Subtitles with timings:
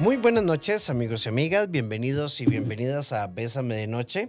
[0.00, 1.72] Muy buenas noches, amigos y amigas.
[1.72, 4.28] Bienvenidos y bienvenidas a Bésame de Noche.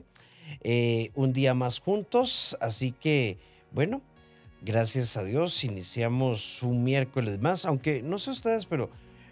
[0.62, 3.38] Eh, un día más juntos, así que,
[3.72, 4.02] bueno,
[4.64, 8.90] gracias a Dios, iniciamos un miércoles más, aunque no sé ustedes, pero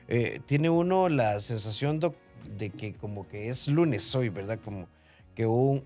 [0.08, 4.60] eh, tiene uno la sensación de que como que es lunes hoy, ¿verdad?
[4.64, 4.88] Como
[5.34, 5.82] que un,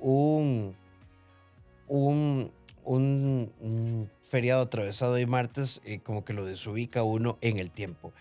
[1.88, 2.52] un,
[2.84, 8.12] un, feriado atravesado de martes, eh, como que lo desubica uno en el tiempo.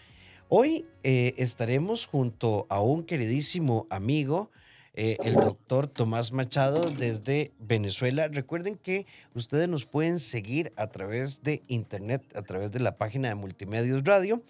[0.53, 4.51] Hoy eh, estaremos junto a un queridísimo amigo,
[4.95, 8.27] eh, el doctor Tomás Machado desde Venezuela.
[8.27, 13.29] Recuerden que ustedes nos pueden seguir a través de internet, a través de la página
[13.29, 14.43] de Multimedios Radio.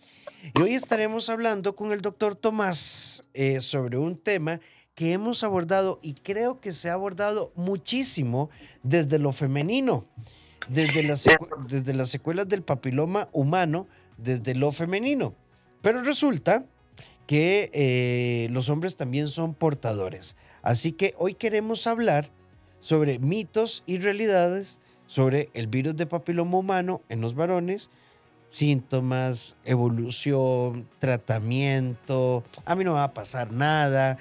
[0.56, 4.58] Y hoy estaremos hablando con el doctor Tomás eh, sobre un tema
[4.94, 8.48] que hemos abordado y creo que se ha abordado muchísimo
[8.82, 10.06] desde lo femenino,
[10.66, 11.26] desde las,
[11.68, 15.34] desde las secuelas del papiloma humano, desde lo femenino.
[15.82, 16.64] Pero resulta
[17.26, 20.36] que eh, los hombres también son portadores.
[20.62, 22.28] Así que hoy queremos hablar
[22.80, 27.90] sobre mitos y realidades sobre el virus de papiloma humano en los varones,
[28.50, 32.44] síntomas, evolución, tratamiento.
[32.64, 34.18] A mí no va a pasar nada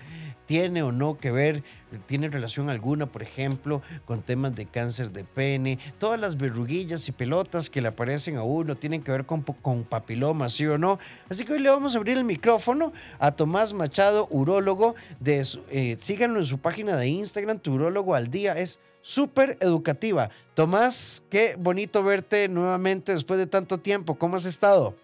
[0.49, 1.63] tiene o no que ver,
[2.07, 7.11] tiene relación alguna, por ejemplo, con temas de cáncer de pene, todas las verruguillas y
[7.11, 10.97] pelotas que le aparecen a uno tienen que ver con, con papiloma, ¿sí o no?
[11.29, 15.97] Así que hoy le vamos a abrir el micrófono a Tomás Machado, urólogo, de, eh,
[15.99, 20.31] síganlo en su página de Instagram, tu urólogo al día, es súper educativa.
[20.55, 24.95] Tomás, qué bonito verte nuevamente después de tanto tiempo, ¿cómo has estado?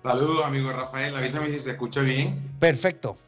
[0.00, 2.38] Saludos, amigo Rafael, avísame si se escucha bien.
[2.60, 3.18] Perfecto.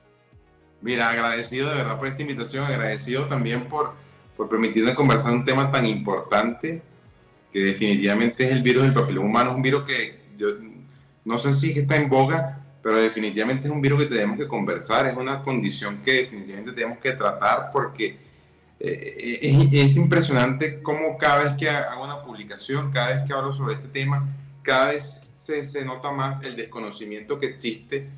[0.82, 3.94] Mira, agradecido de verdad por esta invitación, agradecido también por,
[4.36, 6.82] por permitirme conversar un tema tan importante
[7.52, 10.48] que definitivamente es el virus del papiloma humano, es un virus que yo
[11.24, 15.06] no sé si está en boga, pero definitivamente es un virus que tenemos que conversar,
[15.06, 18.19] es una condición que definitivamente tenemos que tratar porque
[18.78, 23.52] eh, es, es, impresionante cómo cada vez que hago una publicación, cada vez que hablo
[23.52, 24.26] sobre este tema,
[24.62, 28.08] cada vez se, se nota más el desconocimiento que existe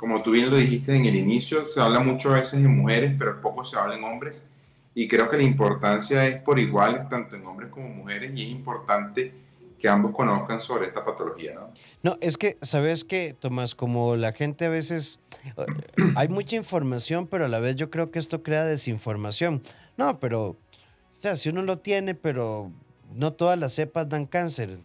[0.00, 3.14] como tú bien lo dijiste en el inicio, se habla mucho a veces en mujeres,
[3.18, 4.46] pero poco se habla en hombres.
[4.94, 8.48] Y creo que la importancia es por igual, tanto en hombres como mujeres, y es
[8.48, 9.34] importante
[9.78, 11.74] que ambos conozcan sobre esta patología, ¿no?
[12.02, 13.74] No, es que, ¿sabes qué, Tomás?
[13.74, 15.64] Como la gente a veces, eh,
[16.16, 19.62] hay mucha información, pero a la vez yo creo que esto crea desinformación.
[19.98, 20.56] No, pero, o
[21.20, 22.72] sea, si uno lo tiene, pero
[23.14, 24.78] no todas las cepas dan cáncer,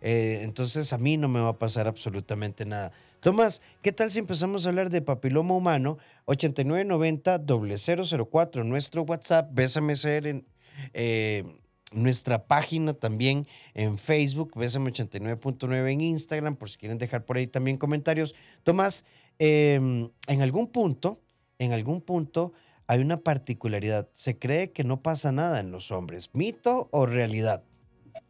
[0.00, 2.92] eh, entonces a mí no me va a pasar absolutamente nada.
[3.20, 5.98] Tomás, ¿qué tal si empezamos a hablar de papiloma humano?
[6.26, 9.56] 8990-004, nuestro WhatsApp,
[9.94, 10.44] Ser en
[10.92, 11.44] eh,
[11.92, 17.46] nuestra página también en Facebook, Bésame 89.9 en Instagram, por si quieren dejar por ahí
[17.46, 18.34] también comentarios.
[18.62, 19.04] Tomás,
[19.38, 21.20] em, en algún punto,
[21.58, 22.52] en algún punto
[22.86, 24.08] hay una particularidad.
[24.14, 26.30] Se cree que no pasa nada en los hombres.
[26.32, 27.64] ¿Mito o realidad?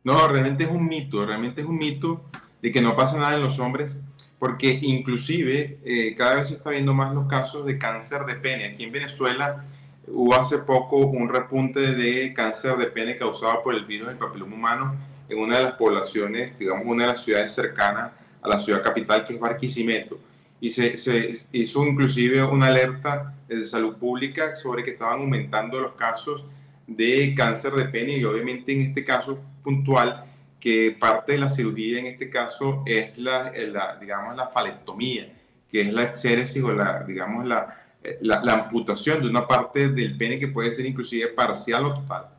[0.05, 2.25] No, realmente es un mito, realmente es un mito
[2.63, 4.01] de que no pasa nada en los hombres
[4.47, 8.67] porque inclusive eh, cada vez se está viendo más los casos de cáncer de pene.
[8.67, 9.65] Aquí en Venezuela
[10.07, 14.55] hubo hace poco un repunte de cáncer de pene causado por el virus del papiloma
[14.55, 14.95] humano
[15.29, 19.25] en una de las poblaciones, digamos, una de las ciudades cercanas a la ciudad capital,
[19.25, 20.17] que es Barquisimeto.
[20.61, 25.95] Y se, se hizo inclusive una alerta de salud pública sobre que estaban aumentando los
[25.95, 26.47] casos
[26.87, 30.25] de cáncer de pene y obviamente en este caso puntual
[30.67, 35.33] que parte de la cirugía en este caso es la, la digamos, la falectomía,
[35.71, 37.85] que es la exéresis o la, digamos, la,
[38.21, 42.31] la, la, amputación de una parte del pene que puede ser inclusive parcial o total.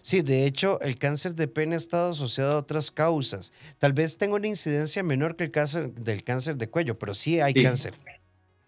[0.00, 3.52] Sí, de hecho, el cáncer de pene ha estado asociado a otras causas.
[3.78, 7.40] Tal vez tenga una incidencia menor que el cáncer del cáncer de cuello, pero sí
[7.40, 7.94] hay cáncer.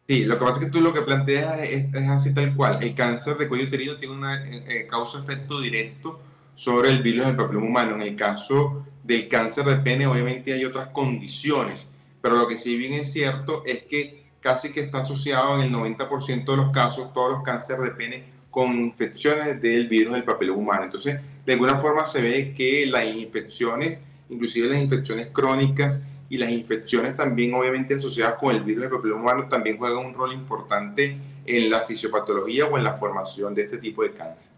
[0.08, 2.82] Sí, lo que pasa es que tú lo que planteas es, así tal cual.
[2.82, 6.20] El cáncer de cuello uterino tiene una eh, eh, causa-efecto directo
[6.60, 7.94] sobre el virus del papiloma humano.
[7.94, 11.88] En el caso del cáncer de pene, obviamente hay otras condiciones,
[12.20, 15.72] pero lo que sí bien es cierto es que casi que está asociado en el
[15.72, 20.58] 90% de los casos, todos los cánceres de pene, con infecciones del virus del papiloma
[20.58, 20.84] humano.
[20.84, 26.50] Entonces, de alguna forma se ve que las infecciones, inclusive las infecciones crónicas y las
[26.50, 31.16] infecciones también obviamente asociadas con el virus del papiloma humano, también juegan un rol importante
[31.46, 34.52] en la fisiopatología o en la formación de este tipo de cáncer.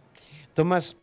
[0.53, 0.97] Tomás,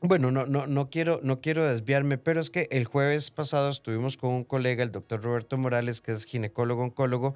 [0.00, 4.16] bueno, no, no, no, quiero, no quiero desviarme, pero es que el jueves pasado estuvimos
[4.16, 7.34] con un colega, el doctor Roberto Morales, que es ginecólogo oncólogo,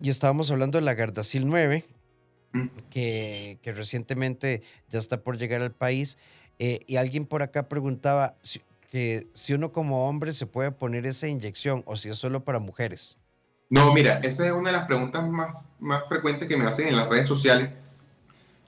[0.00, 1.84] y estábamos hablando de la Gardasil 9,
[2.52, 2.66] mm.
[2.90, 6.18] que, que recientemente ya está por llegar al país,
[6.58, 8.60] eh, y alguien por acá preguntaba si,
[8.90, 12.58] que si uno como hombre se puede poner esa inyección o si es solo para
[12.58, 13.16] mujeres.
[13.68, 16.96] No, mira, esa es una de las preguntas más, más frecuentes que me hacen en
[16.96, 17.70] las redes sociales.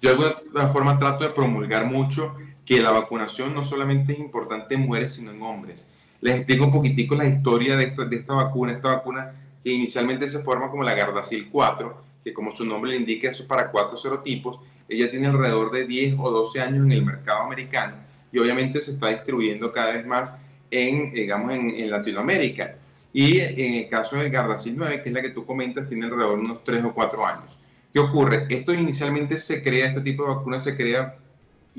[0.00, 2.37] Yo de alguna forma trato de promulgar mucho
[2.69, 5.87] que la vacunación no solamente es importante en mujeres, sino en hombres.
[6.20, 8.73] Les explico un poquitico la historia de esta, de esta vacuna.
[8.73, 9.32] Esta vacuna
[9.65, 13.44] que inicialmente se forma como la Gardasil 4, que como su nombre le indica, eso
[13.44, 14.61] es para cuatro serotipos.
[14.87, 17.97] Ella tiene alrededor de 10 o 12 años en el mercado americano
[18.31, 20.35] y obviamente se está distribuyendo cada vez más
[20.71, 22.76] en, digamos, en, en Latinoamérica.
[23.14, 26.37] Y en el caso de Gardasil 9, que es la que tú comentas, tiene alrededor
[26.37, 27.59] de unos 3 o 4 años.
[27.94, 28.47] ¿Qué ocurre?
[28.50, 31.17] Esto inicialmente se crea, este tipo de vacuna se crea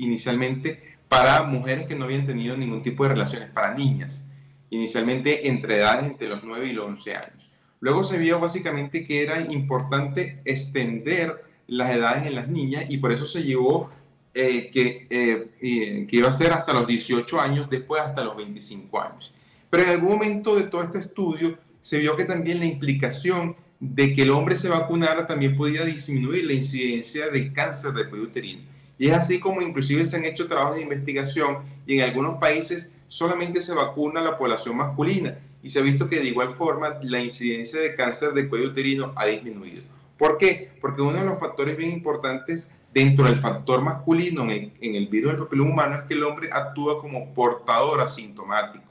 [0.04, 4.26] inicialmente para mujeres que no habían tenido ningún tipo de relaciones, para niñas,
[4.70, 7.50] inicialmente entre edades entre los 9 y los 11 años.
[7.80, 13.10] Luego se vio básicamente que era importante extender las edades en las niñas y por
[13.12, 13.90] eso se llevó
[14.34, 19.00] eh, que, eh, que iba a ser hasta los 18 años, después hasta los 25
[19.00, 19.32] años.
[19.70, 24.12] Pero en algún momento de todo este estudio se vio que también la implicación de
[24.12, 28.62] que el hombre se vacunara también podía disminuir la incidencia del cáncer de cuello uterino.
[29.00, 32.92] Y es así como inclusive se han hecho trabajos de investigación y en algunos países
[33.08, 37.18] solamente se vacuna la población masculina y se ha visto que de igual forma la
[37.18, 39.84] incidencia de cáncer de cuello uterino ha disminuido.
[40.18, 40.72] ¿Por qué?
[40.82, 45.08] Porque uno de los factores bien importantes dentro del factor masculino en el, en el
[45.08, 48.84] virus del papiloma humano es que el hombre actúa como portador asintomático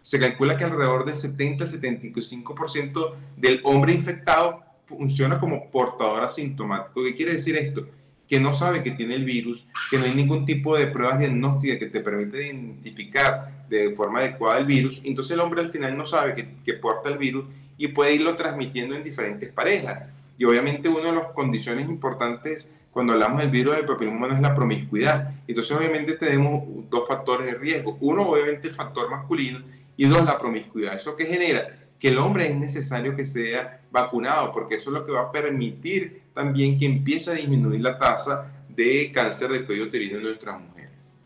[0.00, 7.02] se calcula que alrededor del 70 al 75% del hombre infectado funciona como portador asintomático.
[7.02, 7.88] ¿Qué quiere decir esto?
[8.28, 11.78] Que no sabe que tiene el virus, que no hay ningún tipo de pruebas diagnósticas
[11.78, 15.00] que te permite identificar de forma adecuada el virus.
[15.04, 16.34] Entonces el hombre al final no sabe
[16.64, 17.44] que, porta el virus
[17.78, 20.10] y puede irlo transmitiendo en diferentes parejas.
[20.38, 24.40] Y obviamente una de las condiciones importantes cuando hablamos del virus del papiloma humano es
[24.40, 25.34] la promiscuidad.
[25.46, 27.96] Entonces obviamente tenemos dos factores de riesgo.
[28.00, 29.60] Uno obviamente el factor masculino
[29.96, 30.94] y dos, la promiscuidad.
[30.94, 31.78] ¿Eso qué genera?
[31.98, 35.32] Que el hombre es necesario que sea vacunado, porque eso es lo que va a
[35.32, 40.60] permitir también que empiece a disminuir la tasa de cáncer de cuello uterino en nuestras
[40.60, 41.16] mujeres.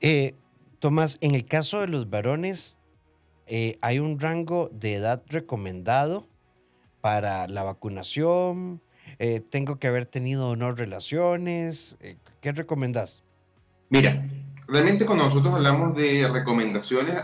[0.00, 0.36] Eh,
[0.78, 2.78] Tomás, en el caso de los varones,
[3.48, 6.28] eh, ¿hay un rango de edad recomendado
[7.00, 8.80] para la vacunación?
[9.18, 11.96] Eh, ¿Tengo que haber tenido o no relaciones?
[12.40, 13.24] ¿Qué recomendás?
[13.88, 14.28] Mira,
[14.68, 17.16] realmente cuando nosotros hablamos de recomendaciones,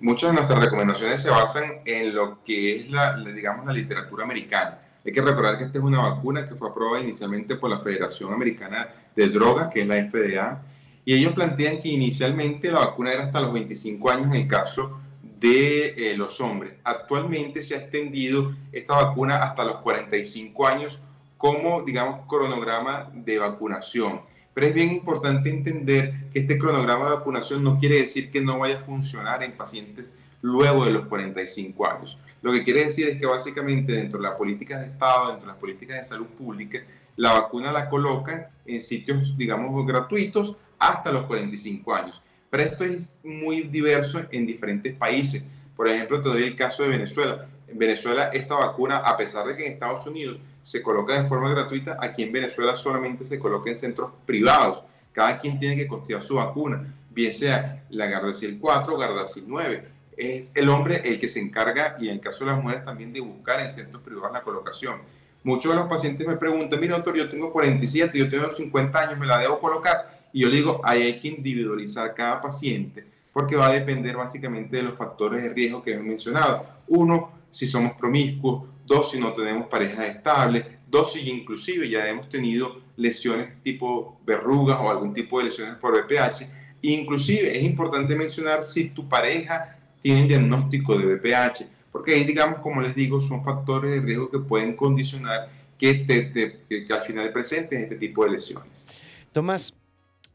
[0.00, 4.82] muchas de nuestras recomendaciones se basan en lo que es la, digamos, la literatura americana.
[5.08, 8.30] Hay que recordar que esta es una vacuna que fue aprobada inicialmente por la Federación
[8.30, 10.62] Americana de Drogas, que es la FDA,
[11.02, 15.00] y ellos plantean que inicialmente la vacuna era hasta los 25 años en el caso
[15.22, 16.74] de eh, los hombres.
[16.84, 21.00] Actualmente se ha extendido esta vacuna hasta los 45 años
[21.38, 24.20] como, digamos, cronograma de vacunación.
[24.52, 28.58] Pero es bien importante entender que este cronograma de vacunación no quiere decir que no
[28.58, 30.12] vaya a funcionar en pacientes
[30.42, 32.18] luego de los 45 años.
[32.42, 35.52] Lo que quiere decir es que básicamente dentro de las políticas de Estado, dentro de
[35.52, 36.80] las políticas de salud pública,
[37.16, 42.22] la vacuna la colocan en sitios, digamos, gratuitos hasta los 45 años.
[42.48, 45.42] Pero esto es muy diverso en diferentes países.
[45.76, 47.46] Por ejemplo, te doy el caso de Venezuela.
[47.66, 51.50] En Venezuela esta vacuna, a pesar de que en Estados Unidos se coloca de forma
[51.50, 54.84] gratuita, aquí en Venezuela solamente se coloca en centros privados.
[55.12, 59.97] Cada quien tiene que costear su vacuna, bien sea la Gardasil 4 o Gardasil 9.
[60.18, 63.12] Es el hombre el que se encarga, y en el caso de las mujeres también,
[63.12, 64.96] de buscar en centros privados la colocación.
[65.44, 69.18] Muchos de los pacientes me preguntan, mira doctor, yo tengo 47, yo tengo 50 años,
[69.18, 70.26] ¿me la debo colocar?
[70.32, 74.76] Y yo le digo, ahí hay que individualizar cada paciente, porque va a depender básicamente
[74.76, 76.66] de los factores de riesgo que he mencionado.
[76.88, 82.28] Uno, si somos promiscuos, dos si no tenemos pareja estable, dos si inclusive ya hemos
[82.28, 86.46] tenido lesiones tipo verrugas o algún tipo de lesiones por BPH.
[86.82, 92.80] Inclusive es importante mencionar si tu pareja tiene diagnóstico de BPH, porque ahí digamos, como
[92.80, 96.32] les digo, son factores de riesgo que pueden condicionar que, te,
[96.68, 98.86] que, al final presentes este tipo de lesiones.
[99.32, 99.74] Tomás,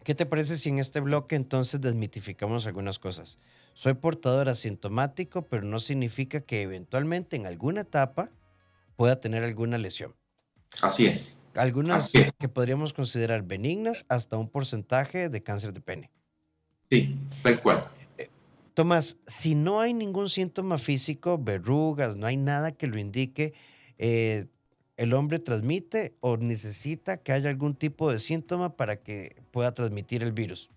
[0.04, 3.38] ¿qué te parece si en este bloque entonces desmitificamos algunas cosas?
[3.74, 8.30] Soy portador asintomático, pero no significa que eventualmente en alguna etapa
[8.96, 10.16] pueda tener alguna lesión.
[10.82, 11.36] Así es.
[11.56, 16.12] Algunas que podríamos considerar benignas hasta un porcentaje de cáncer de pene.
[16.90, 17.88] Sí, tal cual.
[18.74, 23.54] Tomás, si no hay ningún síntoma físico, verrugas, no hay nada que lo indique,
[24.00, 24.48] eh,
[24.98, 30.24] ¿el hombre transmite o necesita que haya algún tipo de síntoma para que pueda transmitir
[30.24, 30.72] el virus?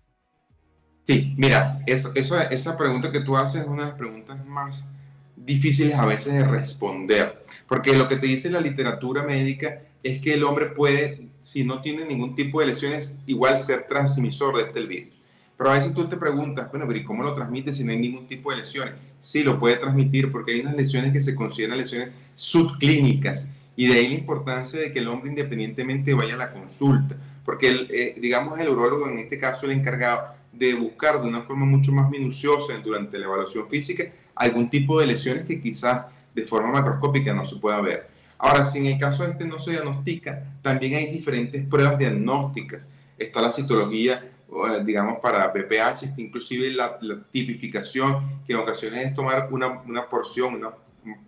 [1.05, 4.89] Sí, mira, eso, esa pregunta que tú haces es una de las preguntas más
[5.35, 10.33] difíciles a veces de responder, porque lo que te dice la literatura médica es que
[10.33, 14.81] el hombre puede, si no tiene ningún tipo de lesiones, igual ser transmisor de este
[14.85, 15.16] virus.
[15.57, 17.97] Pero a veces tú te preguntas, bueno, pero ¿y cómo lo transmite si no hay
[17.97, 18.93] ningún tipo de lesiones?
[19.19, 23.99] Sí, lo puede transmitir porque hay unas lesiones que se consideran lesiones subclínicas y de
[23.99, 28.59] ahí la importancia de que el hombre independientemente vaya a la consulta, porque eh, digamos
[28.59, 32.73] el urólogo en este caso el encargado de buscar de una forma mucho más minuciosa
[32.83, 34.05] durante la evaluación física
[34.37, 38.07] algún tipo de lesiones que quizás de forma macroscópica no se pueda ver.
[38.37, 42.87] Ahora, si en el caso este no se diagnostica, también hay diferentes pruebas diagnósticas.
[43.17, 44.23] Está la citología,
[44.83, 46.97] digamos, para BPH, está inclusive la,
[47.31, 50.71] tipificación, que en ocasiones es tomar una, una porción, una,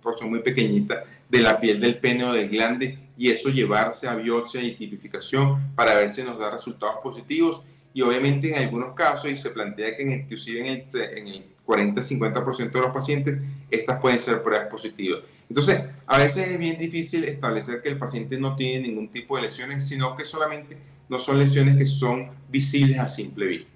[0.01, 4.15] porción muy pequeñita de la piel del pene o del glande y eso llevarse a
[4.15, 7.61] biopsia y tipificación para ver si nos da resultados positivos.
[7.93, 12.71] Y obviamente en algunos casos, y se plantea que inclusive en el, en el 40-50%
[12.71, 15.21] de los pacientes, estas pueden ser pruebas positivas.
[15.49, 19.43] Entonces, a veces es bien difícil establecer que el paciente no tiene ningún tipo de
[19.43, 20.77] lesiones, sino que solamente
[21.09, 23.69] no son lesiones que son visibles a simple vista.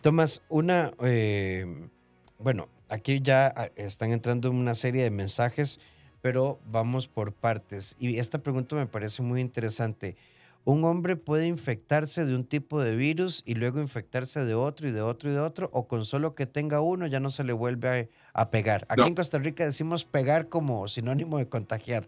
[0.00, 1.66] Tomás, una, eh,
[2.38, 5.78] bueno, aquí ya ah, están entrando una serie de mensajes,
[6.20, 7.94] pero vamos por partes.
[8.00, 10.16] Y esta pregunta me parece muy interesante.
[10.64, 14.92] ¿Un hombre puede infectarse de un tipo de virus y luego infectarse de otro y
[14.92, 15.68] de otro y de otro?
[15.72, 18.86] ¿O con solo que tenga uno ya no se le vuelve a, pegar?
[18.88, 22.06] Aquí en Costa Rica decimos pegar como sinónimo de contagiar.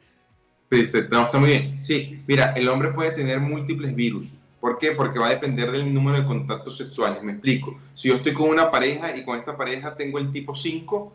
[0.71, 1.85] Sí, está muy bien.
[1.85, 4.35] Sí, mira, el hombre puede tener múltiples virus.
[4.61, 4.93] ¿Por qué?
[4.93, 7.23] Porque va a depender del número de contactos sexuales.
[7.23, 7.79] Me explico.
[7.95, 11.13] Si yo estoy con una pareja y con esta pareja tengo el tipo 5,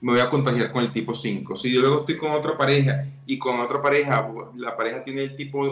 [0.00, 1.56] me voy a contagiar con el tipo 5.
[1.56, 5.36] Si yo luego estoy con otra pareja y con otra pareja, la pareja tiene el
[5.36, 5.66] tipo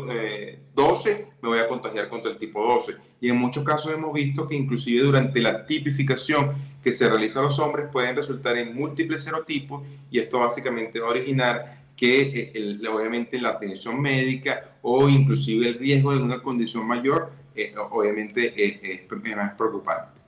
[0.75, 2.95] 12, eh, me voy a contagiar contra el tipo 12.
[3.21, 6.53] Y en muchos casos hemos visto que inclusive durante la tipificación
[6.83, 11.09] que se realiza a los hombres pueden resultar en múltiples serotipos y esto básicamente va
[11.09, 16.87] a originar que eh, obviamente la atención médica o inclusive el riesgo de una condición
[16.87, 20.21] mayor eh, obviamente es más preocupante.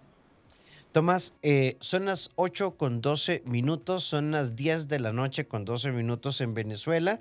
[0.93, 5.67] Tomás, eh, son las 8 con 12 minutos, son las 10 de la noche con
[5.67, 7.21] 12 minutos en Venezuela.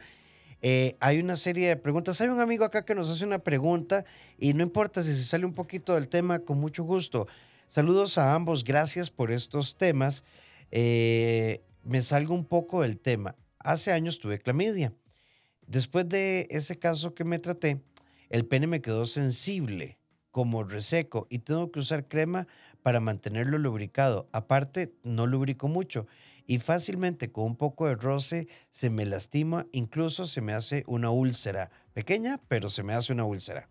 [0.61, 2.19] Eh, hay una serie de preguntas.
[2.21, 4.05] Hay un amigo acá que nos hace una pregunta
[4.39, 7.27] y no importa si se sale un poquito del tema, con mucho gusto.
[7.67, 10.23] Saludos a ambos, gracias por estos temas.
[10.71, 13.35] Eh, me salgo un poco del tema.
[13.67, 14.93] Hace años tuve clamidia.
[15.65, 17.81] Después de ese caso que me traté,
[18.29, 19.97] el pene me quedó sensible,
[20.31, 22.47] como reseco, y tengo que usar crema
[22.81, 24.29] para mantenerlo lubricado.
[24.31, 26.07] Aparte, no lubrico mucho
[26.45, 31.09] y fácilmente con un poco de roce se me lastima, incluso se me hace una
[31.09, 31.69] úlcera.
[31.93, 33.67] Pequeña, pero se me hace una úlcera.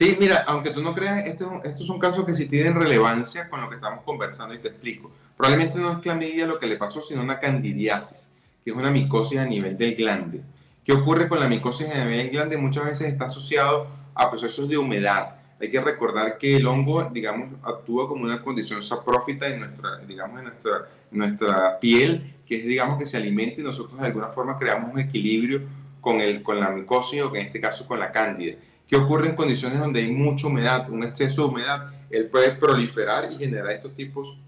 [0.00, 3.68] Sí, mira, aunque tú no creas, esto son casos que sí tienen relevancia con lo
[3.68, 5.12] que estamos conversando y te explico.
[5.36, 8.32] Probablemente no es clamidia lo que le pasó, sino una candidiasis,
[8.66, 10.42] que es una micosis a nivel del glande.
[10.84, 12.56] ¿Qué ocurre con la micosis a nivel del glande?
[12.56, 17.48] Muchas veces está asociado a procesos de humedad hay que recordar que el hongo, digamos,
[17.62, 22.98] actúa como una condición saprófita en nuestra, digamos, en nuestra, nuestra piel, que es, digamos,
[22.98, 25.62] que se alimenta y nosotros de alguna forma creamos un equilibrio
[26.00, 28.56] con, el, con la micosis o que en este caso con la cándida.
[28.86, 31.90] ¿Qué ocurre en condiciones donde hay mucha humedad, un exceso de humedad?
[32.10, 34.38] Él puede proliferar y generar estos tipos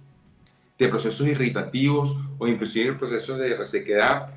[0.78, 4.30] de procesos irritativos o inclusive procesos de resequedad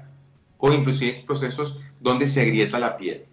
[0.58, 3.26] o inclusive procesos donde se agrieta la piel.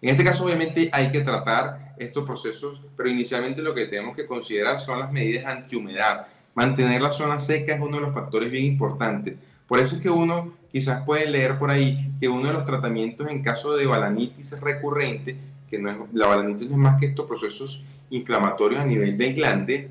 [0.00, 4.26] En este caso obviamente hay que tratar estos procesos, pero inicialmente lo que tenemos que
[4.26, 6.26] considerar son las medidas antihumedad.
[6.54, 9.36] Mantener la zona seca es uno de los factores bien importantes.
[9.66, 13.30] Por eso es que uno quizás puede leer por ahí que uno de los tratamientos
[13.30, 15.36] en caso de balanitis recurrente,
[15.68, 19.34] que no es, la balanitis no es más que estos procesos inflamatorios a nivel del
[19.34, 19.88] glande,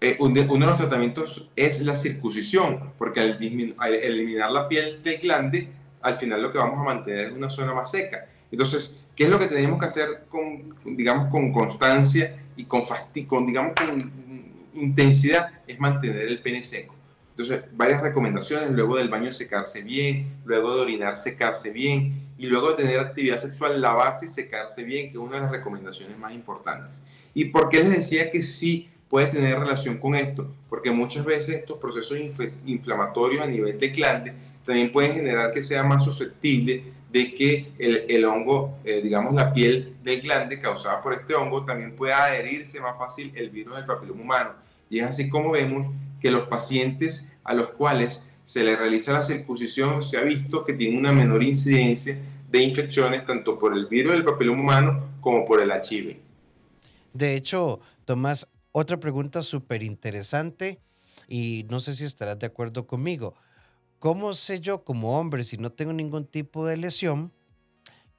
[0.00, 3.38] eh, uno de los tratamientos es la circuncisión, porque al,
[3.78, 5.68] al eliminar la piel del glande,
[6.00, 8.26] al final lo que vamos a mantener es una zona más seca.
[8.50, 12.82] Entonces, ¿Qué es lo que tenemos que hacer con, digamos, con constancia y con,
[13.26, 14.12] con, digamos, con
[14.74, 15.50] intensidad?
[15.66, 16.94] Es mantener el pene seco.
[17.30, 22.70] Entonces, varias recomendaciones, luego del baño secarse bien, luego de orinar secarse bien y luego
[22.70, 26.32] de tener actividad sexual lavarse y secarse bien, que es una de las recomendaciones más
[26.32, 27.02] importantes.
[27.34, 30.50] ¿Y por qué les decía que sí puede tener relación con esto?
[30.68, 32.18] Porque muchas veces estos procesos
[32.66, 34.32] inflamatorios a nivel de glande
[34.64, 39.52] también pueden generar que sea más susceptible de que el, el hongo, eh, digamos la
[39.52, 43.86] piel del glande causada por este hongo, también pueda adherirse más fácil el virus del
[43.86, 44.50] papiloma humano.
[44.90, 45.86] Y es así como vemos
[46.20, 50.72] que los pacientes a los cuales se les realiza la circuncisión se ha visto que
[50.72, 52.18] tienen una menor incidencia
[52.50, 56.16] de infecciones tanto por el virus del papiloma humano como por el HIV.
[57.12, 60.80] De hecho, Tomás, otra pregunta súper interesante
[61.28, 63.34] y no sé si estarás de acuerdo conmigo.
[63.98, 67.32] ¿Cómo sé yo como hombre, si no tengo ningún tipo de lesión,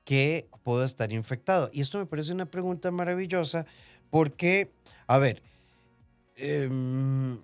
[0.03, 1.70] que puedo estar infectado?
[1.72, 3.65] Y esto me parece una pregunta maravillosa
[4.10, 4.72] porque,
[5.08, 5.41] a ver,
[6.41, 7.38] Em,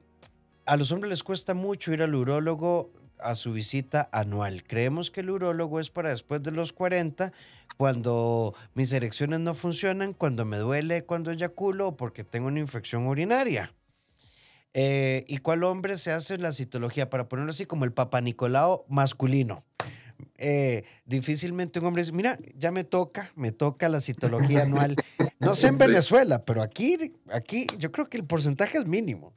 [0.65, 4.63] a los hombres les cuesta mucho ir al urólogo a su visita anual.
[4.63, 7.31] Creemos que el urólogo es para después de los 40,
[7.77, 13.07] cuando mis erecciones no funcionan, cuando me duele, cuando eyaculo o porque tengo una infección
[13.07, 13.73] urinaria.
[14.73, 17.09] Eh, ¿Y cuál hombre se hace la citología?
[17.09, 19.63] Para ponerlo así, como el Papa Nicolau masculino.
[20.37, 24.95] Eh, difícilmente un hombre dice, mira, ya me toca, me toca la citología anual.
[25.37, 29.33] No sé en Venezuela, pero aquí, aquí yo creo que el porcentaje es mínimo.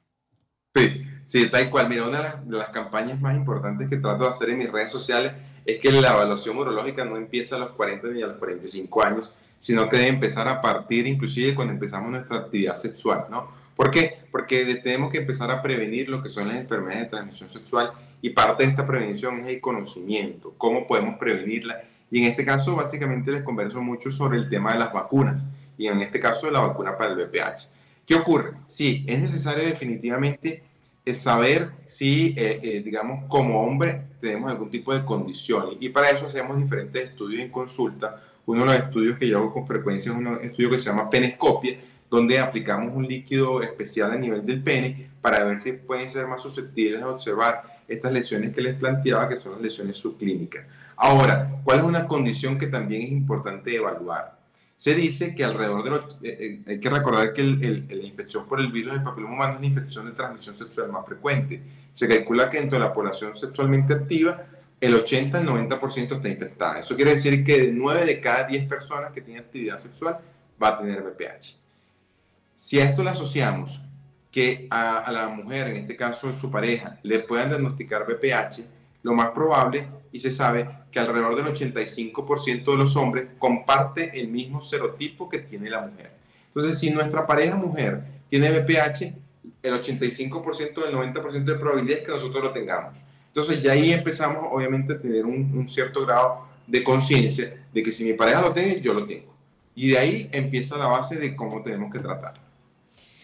[0.74, 1.88] Sí, sí, tal cual.
[1.88, 5.32] Mira, una de las, campañas más importantes que trato de hacer en mis redes sociales
[5.64, 9.34] es que la evaluación urológica no empieza a los 40 ni a los 45 años,
[9.60, 13.48] sino que debe empezar a partir inclusive cuando empezamos nuestra actividad sexual, ¿no?
[13.76, 14.18] ¿Por qué?
[14.32, 18.30] Porque tenemos que empezar a prevenir lo que son las enfermedades de transmisión sexual y
[18.30, 21.82] parte de esta prevención es el conocimiento, cómo podemos prevenirla.
[22.10, 25.46] Y en este caso, básicamente les converso mucho sobre el tema de las vacunas
[25.76, 27.77] y en este caso de la vacuna para el VPH.
[28.08, 28.52] ¿Qué ocurre?
[28.66, 30.62] Sí, es necesario definitivamente
[31.04, 35.76] eh, saber si, eh, eh, digamos, como hombre tenemos algún tipo de condición.
[35.78, 38.22] Y para eso hacemos diferentes estudios en consulta.
[38.46, 41.10] Uno de los estudios que yo hago con frecuencia es un estudio que se llama
[41.10, 46.26] penescopia, donde aplicamos un líquido especial a nivel del pene para ver si pueden ser
[46.26, 50.64] más susceptibles de observar estas lesiones que les planteaba, que son las lesiones subclínicas.
[50.96, 54.37] Ahora, ¿cuál es una condición que también es importante evaluar?
[54.78, 56.04] Se dice que alrededor de los...
[56.22, 59.60] Eh, eh, hay que recordar que la infección por el virus del papiloma humano es
[59.60, 61.60] la infección de transmisión sexual más frecuente.
[61.92, 64.46] Se calcula que dentro de la población sexualmente activa,
[64.80, 66.78] el 80 al 90% está infectada.
[66.78, 70.20] Eso quiere decir que de 9 de cada 10 personas que tienen actividad sexual
[70.62, 71.56] va a tener VPH.
[72.54, 73.80] Si a esto le asociamos
[74.30, 78.64] que a, a la mujer, en este caso su pareja, le puedan diagnosticar VPH,
[79.08, 84.28] lo más probable, y se sabe que alrededor del 85% de los hombres comparte el
[84.28, 86.12] mismo serotipo que tiene la mujer.
[86.48, 89.14] Entonces, si nuestra pareja mujer tiene BPH,
[89.62, 92.98] el 85% del 90% de probabilidad es que nosotros lo tengamos.
[93.28, 97.90] Entonces, ya ahí empezamos, obviamente, a tener un, un cierto grado de conciencia de que
[97.90, 99.34] si mi pareja lo tiene, yo lo tengo.
[99.74, 102.34] Y de ahí empieza la base de cómo tenemos que tratar.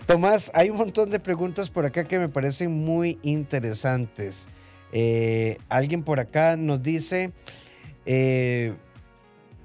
[0.06, 4.48] Tomás, hay un montón de preguntas por acá que me parecen muy interesantes.
[4.96, 7.32] Eh, alguien por acá nos dice,
[8.06, 8.74] eh,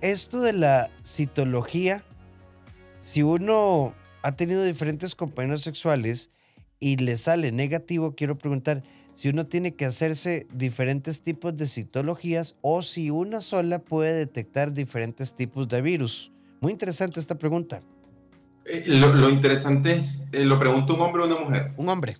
[0.01, 2.03] esto de la citología,
[3.01, 6.31] si uno ha tenido diferentes compañeros sexuales
[6.79, 8.81] y le sale negativo, quiero preguntar
[9.13, 14.73] si uno tiene que hacerse diferentes tipos de citologías o si una sola puede detectar
[14.73, 16.31] diferentes tipos de virus.
[16.59, 17.81] Muy interesante esta pregunta.
[18.65, 21.71] Eh, lo, interesante es, ¿lo pregunta un hombre o una mujer?
[21.77, 22.17] Un hombre.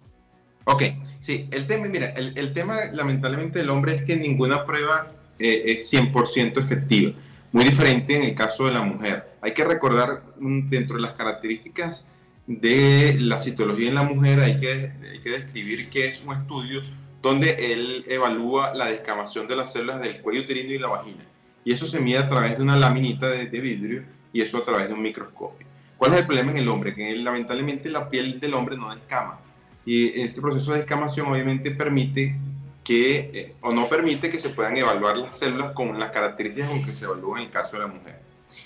[0.72, 0.84] Ok,
[1.18, 5.92] sí, el tema, mira, el, tema lamentablemente del hombre es que ninguna prueba eh, es
[5.92, 7.14] 100% efectiva.
[7.52, 9.32] Muy diferente en el caso de la mujer.
[9.42, 12.06] Hay que recordar mm, dentro de las características
[12.46, 16.84] de la citología en la mujer, hay que, hay que describir que es un estudio
[17.20, 21.26] donde él evalúa la descamación de las células del cuello uterino y la vagina.
[21.66, 24.64] Y eso se mide a través de una laminita de, de vidrio y eso a
[24.64, 25.66] través de un microscopio.
[25.98, 26.94] ¿Cuál es el problema en el hombre?
[26.94, 29.40] Que lamentablemente la piel del hombre no descama
[29.86, 32.36] y este proceso de escamación obviamente permite
[32.84, 36.84] que, eh, o no permite que se puedan evaluar las células con las características con
[36.84, 38.20] que se evalúa en el caso de la mujer.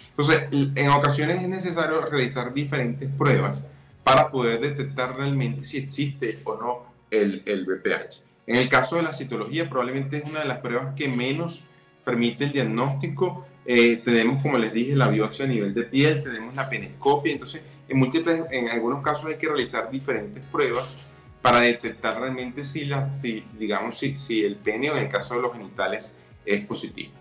[0.10, 3.65] Entonces, en ocasiones es necesario realizar diferentes pruebas
[4.04, 8.21] para poder detectar realmente si existe o no el, el BPH.
[8.45, 11.63] En el caso de la citología, probablemente es una de las pruebas que menos
[12.04, 13.45] permite el diagnóstico.
[13.65, 17.62] Eh, tenemos, como les dije, la biopsia a nivel de piel, tenemos la penescopia, entonces
[17.88, 20.97] en múltiples, en algunos casos hay que realizar diferentes pruebas
[21.41, 25.36] para detectar realmente si, la, si digamos, si, si el pene o en el caso
[25.36, 27.12] de los genitales es positivo.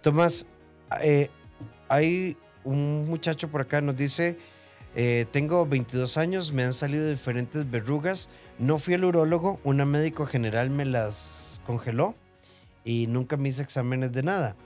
[0.00, 0.46] Tomás,
[1.00, 1.30] eh,
[1.88, 4.36] hay un muchacho por acá nos dice,
[4.94, 8.28] eh, tengo 22 años, me han salido diferentes verrugas,
[8.58, 12.14] no fui al urólogo, una médico general me las congeló
[12.84, 14.56] y nunca me hice exámenes de nada.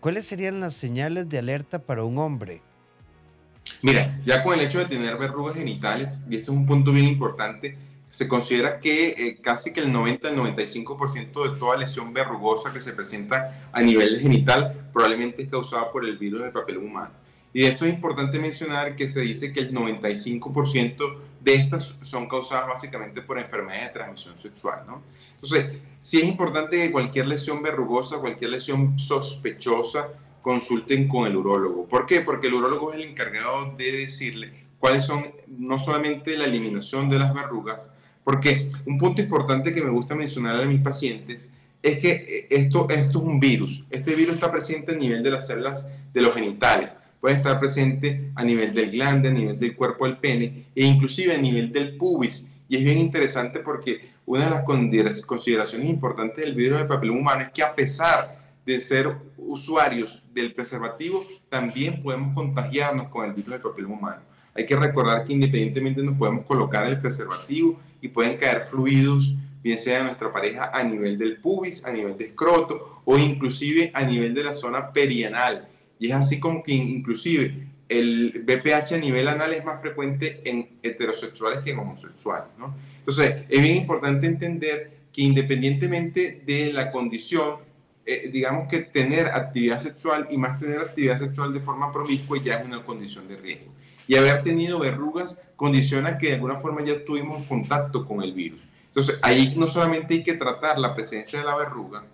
[0.00, 2.62] ¿Cuáles serían las señales de alerta para un hombre?
[3.82, 7.06] Mira, ya con el hecho de tener verrugas genitales, y este es un punto bien
[7.06, 7.76] importante,
[8.08, 12.92] se considera que eh, casi que el 90 95% de toda lesión verrugosa que se
[12.92, 17.10] presenta a nivel genital probablemente es causada por el virus del papel humano.
[17.52, 22.66] Y esto es importante mencionar que se dice que el 95% de estas son causadas
[22.66, 25.02] básicamente por enfermedades de transmisión sexual, ¿no?
[25.34, 30.08] Entonces, sí es importante que cualquier lesión verrugosa, cualquier lesión sospechosa,
[30.42, 31.86] consulten con el urólogo.
[31.86, 32.22] ¿Por qué?
[32.22, 37.18] Porque el urólogo es el encargado de decirle cuáles son no solamente la eliminación de
[37.18, 37.88] las verrugas,
[38.24, 41.50] porque un punto importante que me gusta mencionar a mis pacientes
[41.82, 43.84] es que eh, esto, esto es un virus.
[43.90, 48.30] Este virus está presente a nivel de las células de los genitales, puede estar presente
[48.34, 51.96] a nivel del glande, a nivel del cuerpo del pene e inclusive a nivel del
[51.96, 52.46] pubis.
[52.68, 57.42] Y es bien interesante porque una de las consideraciones importantes del virus del papiloma humano
[57.42, 63.52] es que a pesar de ser usuarios del preservativo, también podemos contagiarnos con el virus
[63.52, 64.22] del papiloma humano.
[64.54, 69.78] Hay que recordar que independientemente nos podemos colocar el preservativo y pueden caer fluidos, bien
[69.78, 74.02] sea de nuestra pareja a nivel del pubis, a nivel de escroto o inclusive a
[74.04, 75.68] nivel de la zona perianal.
[75.98, 80.78] Y es así como que inclusive el BPH a nivel anal es más frecuente en
[80.82, 82.48] heterosexuales que en homosexuales.
[82.58, 82.74] ¿no?
[82.98, 87.56] Entonces, es bien importante entender que independientemente de la condición,
[88.04, 92.58] eh, digamos que tener actividad sexual y más tener actividad sexual de forma promiscua ya
[92.58, 93.72] es una condición de riesgo.
[94.06, 98.68] Y haber tenido verrugas condiciona que de alguna forma ya tuvimos contacto con el virus.
[98.86, 102.04] Entonces, ahí no solamente hay que tratar la presencia de la verruga,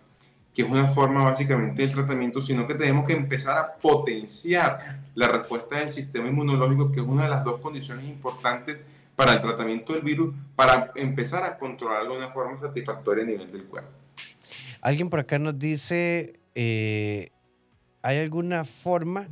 [0.55, 5.27] que es una forma básicamente del tratamiento, sino que tenemos que empezar a potenciar la
[5.27, 8.79] respuesta del sistema inmunológico, que es una de las dos condiciones importantes
[9.17, 13.51] para el tratamiento del virus, para empezar a controlarlo de una forma satisfactoria a nivel
[13.51, 13.91] del cuerpo.
[14.81, 17.31] Alguien por acá nos dice, eh,
[18.03, 19.29] ¿hay alguna forma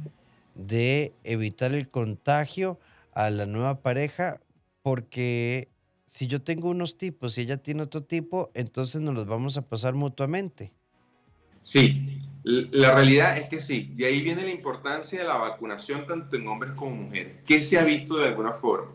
[0.55, 2.81] de evitar el contagio
[3.13, 4.41] a la nueva pareja?
[4.83, 5.69] Porque
[6.07, 9.63] si yo tengo unos tipos y ella tiene otro tipo, entonces nos los vamos a
[9.63, 10.73] pasar mutuamente.
[11.63, 13.93] Sí, la realidad es que sí.
[13.95, 17.35] De ahí viene la importancia de la vacunación tanto en hombres como mujeres.
[17.47, 18.91] ¿Qué se ha visto de alguna forma?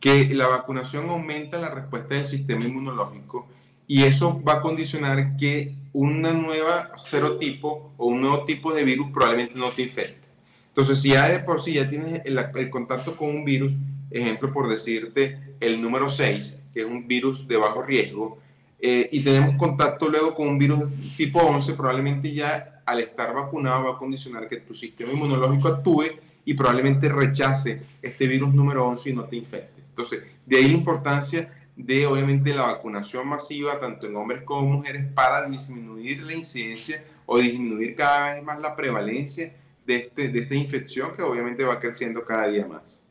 [0.00, 3.46] Que la vacunación aumenta la respuesta del sistema inmunológico
[3.86, 9.10] y eso va a condicionar que una nueva serotipo o un nuevo tipo de virus
[9.12, 10.26] probablemente no te infecte.
[10.68, 13.74] Entonces, si ya de por sí ya tienes el, el contacto con un virus,
[14.10, 18.38] ejemplo por decirte el número 6, que es un virus de bajo riesgo,
[18.78, 20.84] eh, y tenemos contacto luego con un virus
[21.16, 26.04] tipo 11, probablemente ya al estar vacunado va a condicionar que tu sistema inmunológico actúe
[26.44, 29.88] y probablemente rechace este virus número 11 y no te infectes.
[29.88, 35.06] Entonces, de ahí la importancia de obviamente la vacunación masiva, tanto en hombres como mujeres,
[35.12, 39.52] para disminuir la incidencia o disminuir cada vez más la prevalencia
[39.84, 43.02] de, este, de esta infección que obviamente va creciendo cada día más.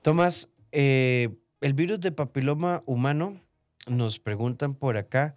[0.00, 1.28] Tomás, eh,
[1.60, 3.41] el virus de papiloma humano
[3.86, 5.36] nos preguntan por acá,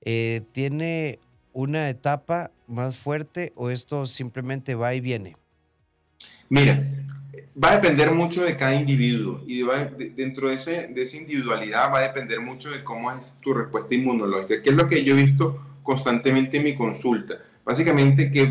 [0.00, 1.18] eh, ¿tiene
[1.52, 5.36] una etapa más fuerte o esto simplemente va y viene?
[6.48, 6.84] Mira,
[7.62, 9.62] va a depender mucho de cada individuo y
[10.14, 14.60] dentro de, ese, esa individualidad va a depender mucho de cómo es tu respuesta inmunológica,
[14.62, 17.34] que es lo que yo he visto constantemente en mi consulta.
[17.64, 18.50] Básicamente que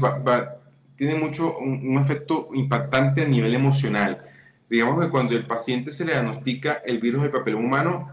[0.95, 4.23] tiene mucho un, efecto impactante a nivel emocional.
[4.69, 8.11] Digamos que cuando el paciente se le diagnostica el virus del papiloma humano,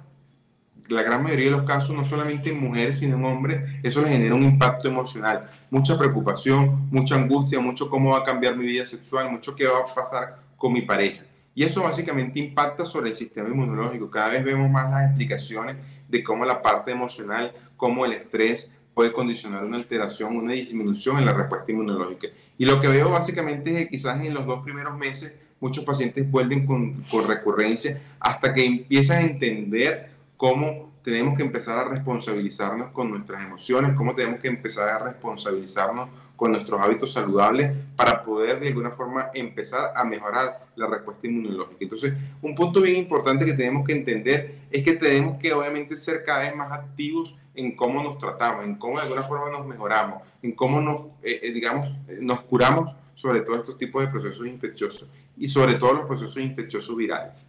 [0.91, 4.09] la gran mayoría de los casos, no solamente en mujeres, sino en hombres, eso le
[4.09, 8.85] genera un impacto emocional, mucha preocupación, mucha angustia, mucho cómo va a cambiar mi vida
[8.85, 11.23] sexual, mucho qué va a pasar con mi pareja.
[11.55, 14.11] Y eso básicamente impacta sobre el sistema inmunológico.
[14.11, 15.77] Cada vez vemos más las explicaciones
[16.09, 21.25] de cómo la parte emocional, cómo el estrés puede condicionar una alteración, una disminución en
[21.25, 22.29] la respuesta inmunológica.
[22.59, 26.29] Y lo que veo básicamente es que quizás en los dos primeros meses muchos pacientes
[26.31, 30.10] vuelven con, con recurrencia hasta que empiezan a entender
[30.41, 36.09] cómo tenemos que empezar a responsabilizarnos con nuestras emociones, cómo tenemos que empezar a responsabilizarnos
[36.35, 41.77] con nuestros hábitos saludables para poder de alguna forma empezar a mejorar la respuesta inmunológica.
[41.81, 46.25] Entonces, un punto bien importante que tenemos que entender es que tenemos que obviamente ser
[46.25, 50.23] cada vez más activos en cómo nos tratamos, en cómo de alguna forma nos mejoramos,
[50.43, 55.07] en cómo nos, eh, eh, digamos, nos curamos sobre todos estos tipos de procesos infecciosos
[55.37, 57.47] y sobre todo los procesos infecciosos virales.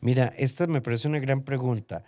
[0.00, 2.02] Mira, esta me parece una gran pregunta.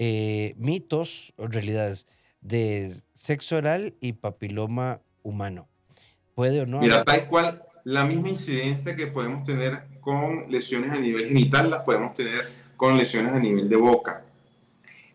[0.00, 2.06] Eh, mitos o realidades
[2.40, 5.66] de sexo oral y papiloma humano.
[6.36, 6.78] ¿Puede o no?
[6.78, 11.82] Mira, tal cual, la misma incidencia que podemos tener con lesiones a nivel genital, las
[11.82, 14.22] podemos tener con lesiones a nivel de boca.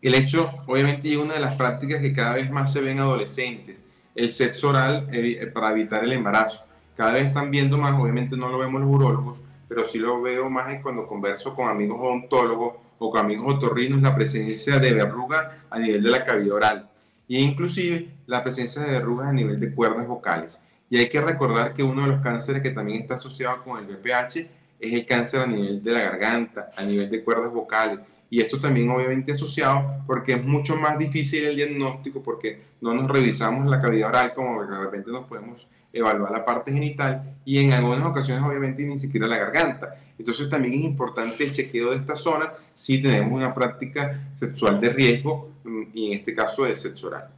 [0.02, 3.86] El hecho, obviamente, es una de las prácticas que cada vez más se ven adolescentes,
[4.16, 6.62] el sexo oral eh, para evitar el embarazo.
[6.98, 10.50] Cada vez están viendo más, obviamente no lo vemos los urólogos, pero sí lo veo
[10.50, 15.78] más cuando converso con amigos odontólogos o con amigos otorrinos la presencia de verruga a
[15.78, 16.90] nivel de la cavidad oral
[17.28, 20.62] e inclusive la presencia de verrugas a nivel de cuerdas vocales.
[20.90, 23.86] Y hay que recordar que uno de los cánceres que también está asociado con el
[23.86, 24.38] BPH
[24.80, 28.00] es el cáncer a nivel de la garganta, a nivel de cuerdas vocales.
[28.30, 33.10] Y esto también obviamente asociado porque es mucho más difícil el diagnóstico porque no nos
[33.10, 37.72] revisamos la cavidad oral como de repente nos podemos evaluar la parte genital y en
[37.72, 39.96] algunas ocasiones obviamente ni siquiera la garganta.
[40.18, 44.90] Entonces también es importante el chequeo de esta zona si tenemos una práctica sexual de
[44.90, 47.30] riesgo mm, y en este caso de sexo oral.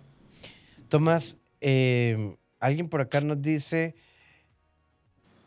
[0.88, 3.96] Tomás, em, alguien por acá nos dice,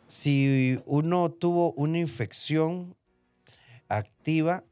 [0.07, 2.95] si uno tuvo una infección
[3.87, 4.63] activa,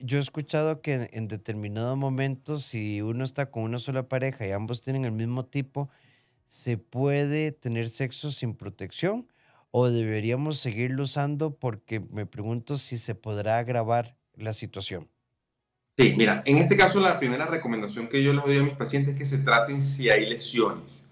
[0.00, 4.46] yo he escuchado que en, en determinados momentos, si uno está con una sola pareja
[4.46, 5.88] y ambos tienen el mismo tipo,
[6.46, 9.28] se puede tener sexo sin protección
[9.70, 15.08] o deberíamos seguirlo usando porque me pregunto si se podrá agravar la situación.
[15.96, 19.14] Sí, mira, en este caso la primera recomendación que yo les doy a mis pacientes
[19.14, 21.06] es que se traten si hay lesiones.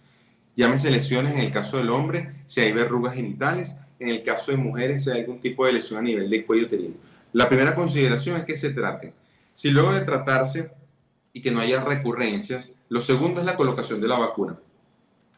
[0.57, 4.59] Llámese lesiones en el caso del hombre, si hay verrugas genitales, en el caso de
[4.59, 6.95] mujeres, si hay algún tipo de lesión a nivel del cuello uterino.
[7.33, 9.15] La primera consideración es que se traten.
[9.55, 10.71] Si luego de tratarse
[11.33, 14.59] y que no haya recurrencias, lo segundo es la colocación de la vacuna,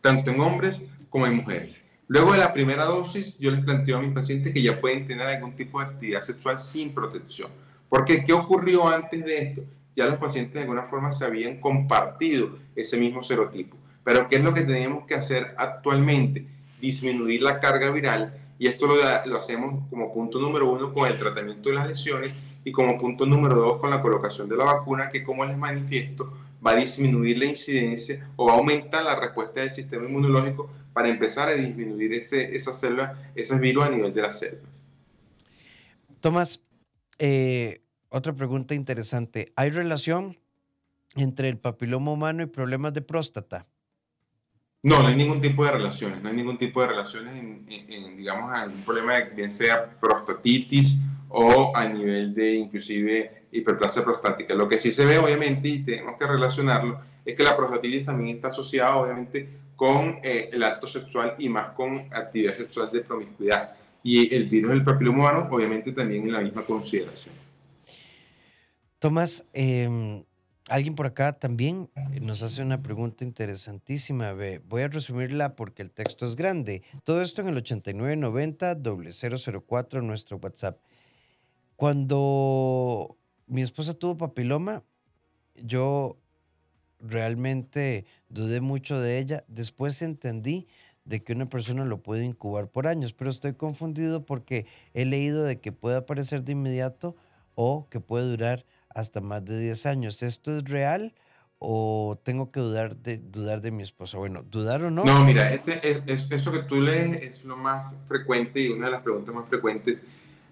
[0.05, 1.81] tanto en hombres como en mujeres.
[2.09, 5.27] Luego de la primera dosis, yo les planteo a mis pacientes que ya pueden tener
[5.27, 7.51] algún tipo de actividad sexual sin protección
[7.95, 9.63] porque ¿qué ocurrió antes de esto?
[9.95, 13.77] Ya los pacientes de alguna forma se habían compartido ese mismo serotipo.
[14.03, 16.45] Pero ¿qué es lo que tenemos que hacer actualmente?
[16.81, 21.17] Disminuir la carga viral y esto lo, lo hacemos como punto número uno con el
[21.17, 22.33] tratamiento de las lesiones
[22.65, 26.33] y como punto número dos con la colocación de la vacuna que como les manifiesto
[26.65, 31.09] va a disminuir la incidencia o va a aumentar la respuesta del sistema inmunológico para
[31.09, 34.85] empezar a disminuir ese, esas células, esos virus a nivel de las células.
[36.21, 36.61] Tomás,
[37.19, 39.53] eh, otra pregunta interesante.
[39.57, 40.39] ¿Hay relación
[41.17, 43.67] entre el papiloma humano y problemas de próstata?
[44.83, 46.23] No, no hay ningún tipo de relaciones.
[46.23, 51.01] No hay ningún tipo de relaciones en, digamos, algún problema, de, bien sea prostatitis
[51.37, 54.55] o a nivel de inclusive hiperplasia prostática.
[54.55, 58.37] Lo que sí se ve, obviamente, y tenemos que relacionarlo, es que la prostatitis también
[58.37, 63.73] está asociada, obviamente, con eh, el acto sexual y más con actividad sexual de promiscuidad.
[64.05, 67.35] Y el virus del papiloma humano, obviamente, también en la misma consideración.
[69.01, 70.23] Tomás, em,
[70.69, 74.37] alguien por acá también nos hace una pregunta interesantísima.
[74.69, 76.85] Voy a resumirla porque el texto es grande.
[77.03, 80.79] Todo esto en el 8990-004, nuestro WhatsApp.
[81.77, 84.83] Cuando mi esposa tuvo papiloma,
[85.57, 86.17] yo
[87.01, 89.45] realmente dudé mucho de ella.
[89.49, 90.67] Después entendí
[91.05, 95.45] de que una persona lo puede incubar por años, pero estoy confundido porque he leído
[95.45, 97.17] de que puede aparecer de inmediato
[97.55, 100.23] o que puede durar hasta más de 10 años.
[100.23, 101.15] ¿Esto es real
[101.59, 104.17] o tengo que dudar de, dudar de mi esposa?
[104.17, 105.05] Bueno, ¿dudar o no?
[105.05, 108.93] No, mira, este, es, eso que tú lees es lo más frecuente y una de
[108.93, 110.03] las preguntas más frecuentes.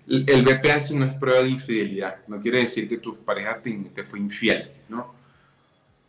[0.06, 4.18] El BPH no es prueba de infidelidad, no quiere decir que tu pareja te, fue
[4.18, 5.14] infiel, ¿no?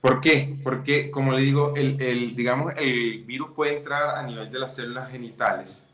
[0.01, 0.57] ¿Por qué?
[0.63, 4.75] Porque, como le digo, el, el, digamos, el virus puede entrar a nivel de las
[4.75, 5.85] células genitales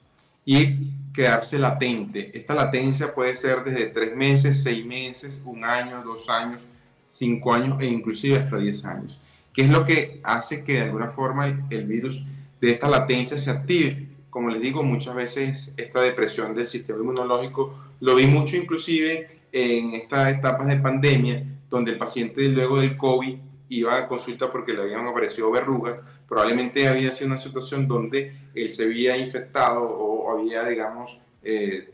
[0.46, 0.78] y
[1.14, 2.32] quedarse latente.
[2.36, 6.62] Esta latencia puede ser desde tres meses, seis meses, un año, dos años,
[7.06, 9.20] cinco años e inclusive hasta diez años.
[9.54, 12.24] ¿Qué es lo que hace que de alguna forma el, virus
[12.62, 14.08] de esta latencia se active?
[14.30, 19.94] Como les digo, muchas veces esta depresión del sistema inmunológico lo vi mucho inclusive en
[19.94, 23.38] estas etapas de pandemia, donde el paciente luego del COVID
[23.70, 28.70] iba a consulta porque le habían aparecido verrugas, probablemente había sido una situación donde él
[28.70, 31.90] se había infectado o había, digamos, eh,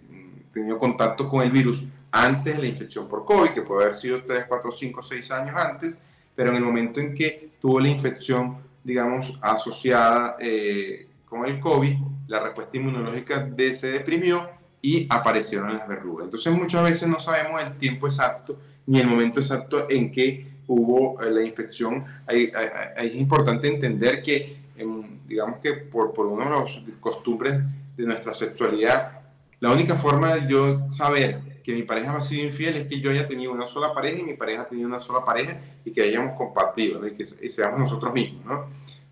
[0.52, 4.24] tenido contacto con el virus antes de la infección por COVID, que puede haber sido
[4.24, 6.00] 3, 4, 5, 6 años antes,
[6.34, 11.94] pero en el momento en que tuvo la infección, digamos, asociada eh, con el COVID,
[12.28, 14.50] la respuesta inmunológica de, se deprimió
[14.86, 16.26] y aparecieron las verrugas.
[16.26, 21.20] Entonces muchas veces no sabemos el tiempo exacto ni el momento exacto en que hubo
[21.24, 26.84] eh, la infección, es importante entender que, em, digamos que por, por uno de los
[27.00, 27.64] costumbres
[27.98, 29.22] de nuestra sexualidad,
[29.60, 33.00] la única forma de yo saber que mi pareja me ha sido infiel es que
[33.00, 35.92] yo haya tenido una sola pareja y mi pareja ha tenido una sola pareja y
[35.92, 38.62] que hayamos compartido, y que seamos nosotros mismos, ¿no?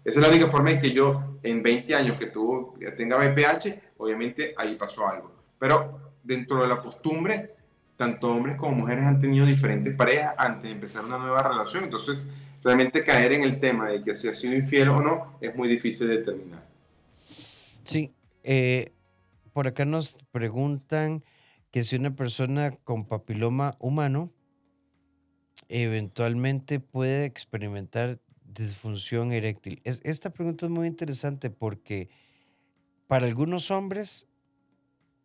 [0.06, 2.32] Esa es la única forma en que yo, en 20 años que,
[2.80, 5.43] que tenga BPH, obviamente ahí pasó algo.
[5.64, 7.56] Pero dentro de la costumbre,
[7.96, 11.86] tanto hombres como mujeres han tenido diferentes parejas antes de empezar una nueva relación.
[11.86, 12.28] Entonces,
[12.62, 15.70] realmente caer en el tema de que si ha sido infiel o no es muy
[15.70, 16.68] difícil de determinar.
[17.86, 18.12] Sí,
[18.44, 18.92] eh,
[19.54, 21.24] por acá nos preguntan
[21.72, 24.34] que si una persona con papiloma humano
[25.70, 29.82] eventualmente puede experimentar disfunción eréctil.
[29.86, 32.10] esta pregunta es muy interesante porque
[33.08, 34.28] para algunos hombres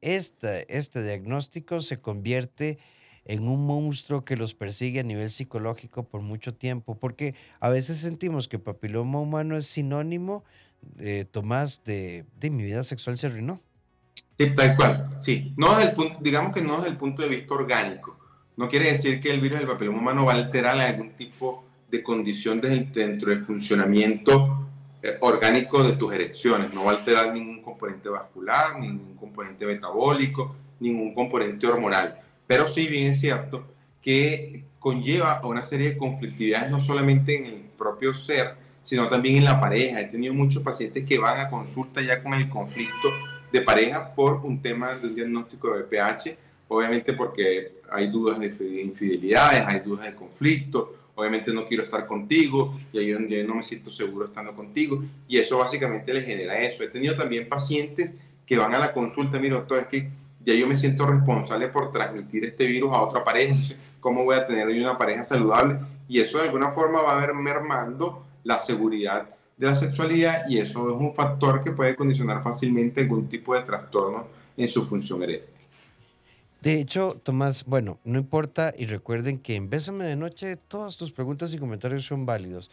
[0.01, 2.79] este diagnóstico se convierte
[3.25, 7.99] en un monstruo que los persigue a nivel psicológico por mucho tiempo, porque a veces
[7.99, 10.45] sentimos que papiloma humano es sinónimo,
[10.81, 13.61] de Tomás, de, de mi vida sexual se arruinó.
[14.39, 15.53] Sí, tal cual, sí.
[15.57, 18.17] No desde el punto, digamos que no desde el punto de vista orgánico.
[18.57, 22.03] No quiere decir que el virus del papiloma humano va a alterar algún tipo de
[22.03, 24.68] condición dentro del funcionamiento eh,
[25.21, 31.15] orgánico de tus erecciones, no va a alterar ningún componente vascular, ningún componente metabólico, ningún
[31.15, 32.21] componente hormonal.
[32.47, 33.65] Pero sí bien es cierto
[34.01, 39.37] que conlleva a una serie de conflictividades no solamente en el propio ser, sino también
[39.37, 40.01] en la pareja.
[40.01, 43.09] He tenido muchos pacientes que van a consulta ya con el conflicto
[43.53, 46.37] de pareja por un tema de un diagnóstico de BPH,
[46.69, 52.79] obviamente porque hay dudas de infidelidades, hay dudas de conflicto, obviamente no quiero estar contigo
[52.93, 56.85] y donde no me siento seguro estando contigo y eso básicamente le genera eso.
[56.85, 58.15] He tenido también pacientes
[58.47, 60.11] que van a la consulta, mira doctor, es que
[60.45, 63.57] ya yo me siento responsable por transmitir este virus a otra pareja,
[63.99, 65.81] ¿cómo voy a tener yo una pareja saludable?
[66.09, 70.59] Y eso de alguna forma va a ver mermando la seguridad de la sexualidad y
[70.59, 75.25] eso es un factor que puede condicionar fácilmente algún tipo de trastorno en su función
[75.25, 75.58] eréctil.
[76.61, 81.13] De hecho, Tomás, bueno, no importa y recuerden que en Bésame de Noche todas tus
[81.13, 82.71] preguntas y comentarios son válidos.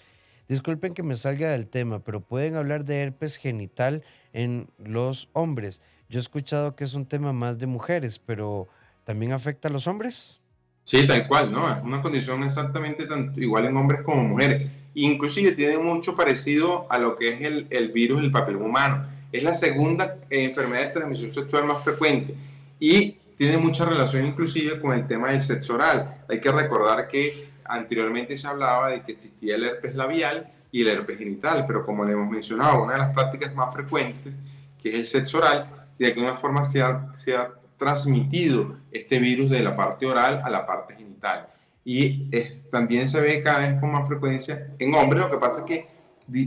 [0.47, 5.81] Disculpen que me salga del tema, pero pueden hablar de herpes genital en los hombres.
[6.09, 8.67] Yo he escuchado que es un tema más de mujeres, pero
[9.03, 10.39] ¿también afecta a los hombres?
[10.83, 11.71] Sí, tal cual, ¿no?
[11.71, 14.69] Es una condición exactamente tanto, igual en hombres como mujeres.
[14.95, 19.07] Inclusive tiene mucho parecido a lo que es el, el virus del papel humano.
[19.31, 22.35] Es la segunda enfermedad de transmisión sexual más frecuente
[22.79, 26.23] y tiene mucha relación inclusive con el tema del sexo oral.
[26.29, 30.87] Hay que recordar que anteriormente se hablaba de que existía el herpes labial y el
[30.89, 34.41] herpes genital, pero como le hemos mencionado, una de las prácticas más frecuentes,
[34.81, 39.49] que es el sexo oral, de alguna forma se ha, se ha transmitido este virus
[39.49, 41.47] de la parte oral a la parte genital.
[41.83, 45.23] Y es, también se ve cada vez con más frecuencia en hombres.
[45.23, 45.87] Lo que pasa es que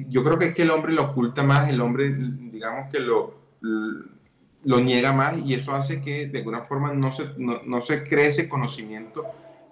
[0.09, 3.35] yo creo que es que el hombre lo oculta más, el hombre, digamos que lo,
[3.61, 4.18] lo
[4.65, 8.27] niega más y eso hace que de alguna forma no se, no, no se cree
[8.27, 9.25] ese conocimiento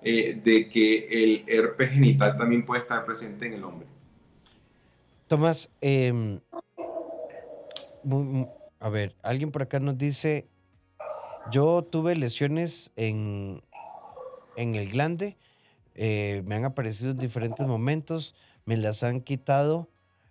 [0.02, 3.86] eh, de que el herpes genital también puede estar presente en el hombre.
[5.26, 6.40] Tomás, eh,
[8.78, 10.46] a ver, alguien por acá nos dice,
[11.50, 13.62] yo tuve lesiones en,
[14.56, 15.36] en el glande,
[15.94, 19.88] eh, me han aparecido en diferentes momentos, me las han quitado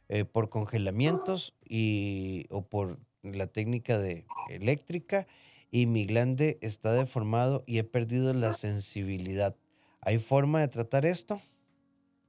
[0.07, 2.99] eh, por congelamientos y, o por
[3.33, 5.27] la técnica de eléctrica
[5.71, 9.55] y mi glande está deformado y he perdido la sensibilidad.
[10.01, 11.41] ¿Hay forma de tratar esto?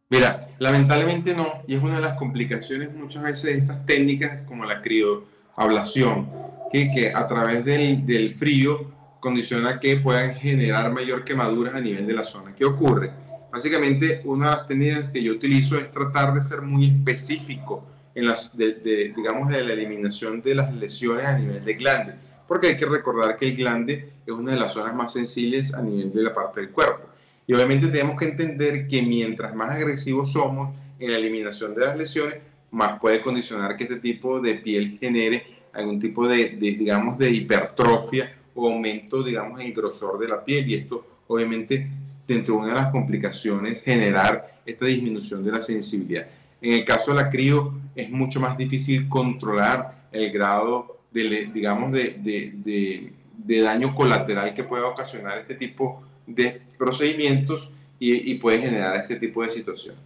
[0.08, 4.64] Mira, lamentablemente no, y es una de las complicaciones muchas veces de estas técnicas como
[4.64, 5.24] la crio
[5.56, 6.30] ablación,
[6.70, 12.06] que, que a través del, del, frío condiciona que puedan generar mayor quemaduras a nivel
[12.06, 12.54] de la zona.
[12.54, 13.12] ¿Qué ocurre?
[13.50, 17.84] Básicamente, una de las técnicas que yo utilizo es tratar de ser muy específico
[18.16, 22.14] en las, de, digamos, de la eliminación de las lesiones a nivel de glande,
[22.48, 25.82] porque hay que recordar que el glande es una de las zonas más sensibles a
[25.82, 27.10] nivel de la parte del cuerpo.
[27.46, 31.98] Y obviamente tenemos que entender que mientras más agresivos somos en la eliminación de las
[31.98, 32.36] lesiones,
[32.70, 38.34] más puede condicionar que este tipo de piel genere algún tipo de, digamos, de hipertrofia
[38.54, 40.66] o aumento, digamos, en el grosor de la piel.
[40.70, 41.86] Y esto, obviamente,
[42.26, 46.26] dentro de una de las complicaciones, generar esta disminución de la sensibilidad.
[46.60, 51.92] En el caso de la crío, es mucho más difícil controlar el grado, de, digamos,
[51.92, 53.12] de,
[53.46, 59.16] de daño colateral que puede ocasionar este tipo de procedimientos y, y puede generar este
[59.16, 60.00] tipo de situaciones.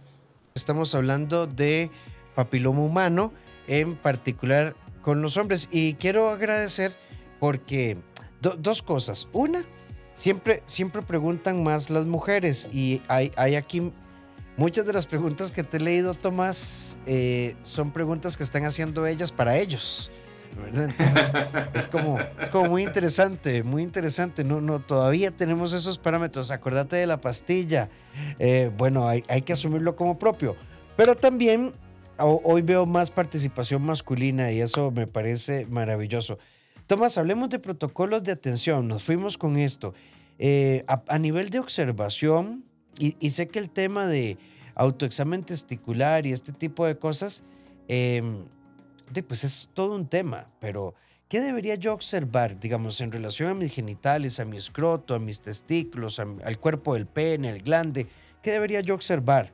[0.53, 1.89] Estamos hablando de
[2.35, 3.33] papiloma humano,
[3.67, 5.67] en particular con los hombres.
[5.71, 6.93] Y quiero agradecer
[7.39, 7.97] porque
[8.41, 9.27] dos cosas.
[9.33, 9.63] Una,
[10.15, 13.91] siempre, siempre preguntan más las mujeres y hay, hay aquí
[14.61, 19.07] muchas de las preguntas que te he leído, Tomás, eh, son preguntas que están haciendo
[19.07, 20.11] ellas para ellos.
[20.71, 21.33] Entonces,
[21.73, 22.19] es como,
[22.51, 24.43] como muy interesante, muy interesante.
[24.43, 26.51] No, no, todavía tenemos esos parámetros.
[26.51, 27.89] Acordate de la pastilla.
[28.37, 30.55] Eh, bueno, hay, hay que asumirlo como propio.
[30.95, 31.73] Pero también
[32.19, 36.37] hoy veo más participación masculina y eso me parece maravilloso.
[36.85, 38.87] Tomás, hablemos de protocolos de atención.
[38.87, 39.95] Nos fuimos con esto.
[40.37, 42.63] Eh, a, nivel de observación,
[42.99, 44.37] y, sé que el tema de
[44.75, 47.43] autoexamen testicular y este tipo de cosas,
[47.87, 48.45] em,
[49.27, 50.95] pues es todo un tema, pero
[51.27, 55.41] ¿qué debería yo observar, digamos, en relación a mis genitales, a mi escroto, a mis
[55.41, 58.07] testículos, al cuerpo del pene, el glande?
[58.41, 59.51] ¿Qué debería yo observar?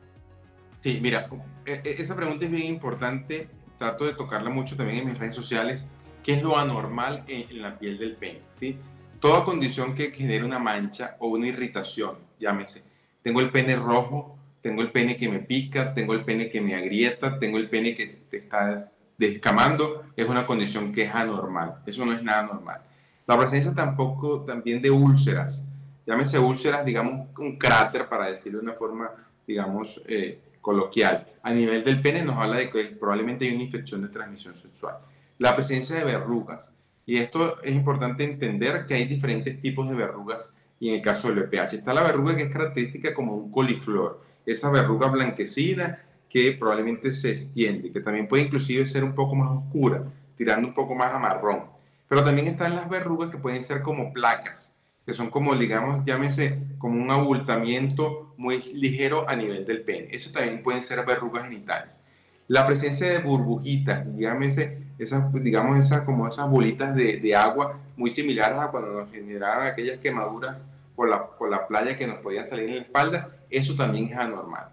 [0.80, 1.28] Sí, mira,
[1.66, 3.50] e, e, esa pregunta es bien importante.
[3.78, 5.86] Trato de tocarla mucho también en mis redes sociales.
[6.24, 8.42] ¿Qué es lo anormal en, la piel del pene?
[8.50, 8.78] ¿sí?
[9.20, 12.84] Toda condición que genere una mancha o una irritación, llámese.
[13.22, 16.76] Tengo el pene rojo, tengo el pene que me pica, tengo el pene que me
[16.76, 18.78] agrieta, tengo el pene que te está
[19.18, 21.82] descamando, es una condición que es anormal.
[21.86, 22.82] Eso no es nada normal.
[23.26, 25.66] La presencia tampoco también de úlceras,
[26.06, 29.12] llámese úlceras, digamos un cráter para decirlo de una forma,
[29.46, 31.28] digamos, eh, coloquial.
[31.44, 34.98] A nivel del pene nos habla de que probablemente hay una infección de transmisión sexual.
[35.38, 36.72] La presencia de verrugas.
[37.06, 41.30] Y esto es importante entender que hay diferentes tipos de verrugas y en el caso
[41.30, 46.54] del VPH está la verruga que es característica como un coliflor, esa verruga blanquecina que
[46.54, 50.04] probablemente se extiende, que también puede inclusive ser un poco más oscura,
[50.36, 51.66] tirando un poco más a marrón.
[52.08, 54.74] Pero también están las verrugas que pueden ser como placas,
[55.06, 60.08] que son como, digamos, llámese, como un abultamiento muy ligero a nivel del pene.
[60.12, 62.02] Eso también pueden ser verrugas genitales.
[62.48, 68.10] La presencia de burbujitas, llámese, esas, digamos, esas, como esas bolitas de, de agua muy
[68.10, 70.64] similares a cuando nos generaban aquellas quemaduras
[70.96, 74.18] por la, por la playa que nos podían salir en la espalda, eso también es
[74.18, 74.70] anormal.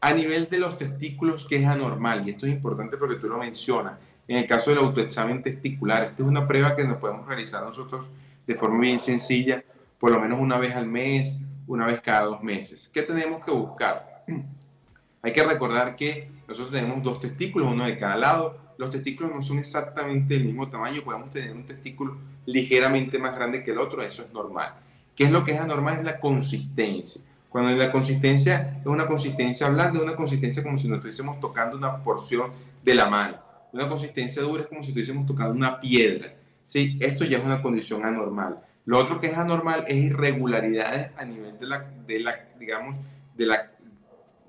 [0.00, 3.38] A nivel de los testículos, que es anormal, y esto es importante porque tú lo
[3.38, 3.94] mencionas,
[4.28, 8.10] en el caso del autoexamen testicular, esta es una prueba que nos podemos realizar nosotros
[8.46, 9.64] de forma bien sencilla,
[9.98, 11.36] por lo menos una vez al mes,
[11.66, 12.90] una vez cada dos meses.
[12.92, 14.24] ¿Qué tenemos que buscar?
[15.22, 18.56] Hay que recordar que nosotros tenemos dos testículos, uno de cada lado.
[18.78, 23.62] Los testículos no son exactamente del mismo tamaño, podemos tener un testículo ligeramente más grande
[23.62, 24.74] que el otro, eso es normal.
[25.14, 25.98] ¿Qué es lo que es anormal?
[25.98, 27.20] Es la consistencia.
[27.48, 31.76] Cuando la consistencia es una consistencia blanda, es una consistencia como si nos estuviésemos tocando
[31.76, 32.50] una porción
[32.84, 36.34] de la mano una consistencia dura es como si estuviésemos tocando una piedra.
[36.64, 36.96] ¿sí?
[37.00, 38.60] Esto ya es una condición anormal.
[38.84, 41.66] Lo otro que es anormal es irregularidades a nivel de
[42.20, 42.96] la, digamos,
[43.36, 43.70] de la,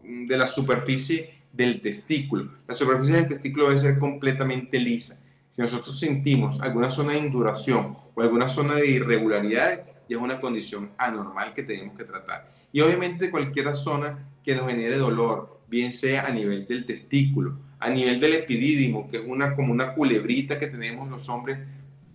[0.04, 2.50] de la superficie del testículo.
[2.68, 5.20] La superficie del testículo debe ser completamente lisa.
[5.52, 10.40] Si nosotros sentimos alguna zona de induración o alguna zona de irregularidades, ya es una
[10.40, 12.50] condición anormal que tenemos que tratar.
[12.72, 17.90] Y obviamente cualquier zona que nos genere dolor, bien sea a nivel del testículo, a
[17.90, 21.60] nivel del epidídimo, que es una, como una culebrita que tenemos los hombres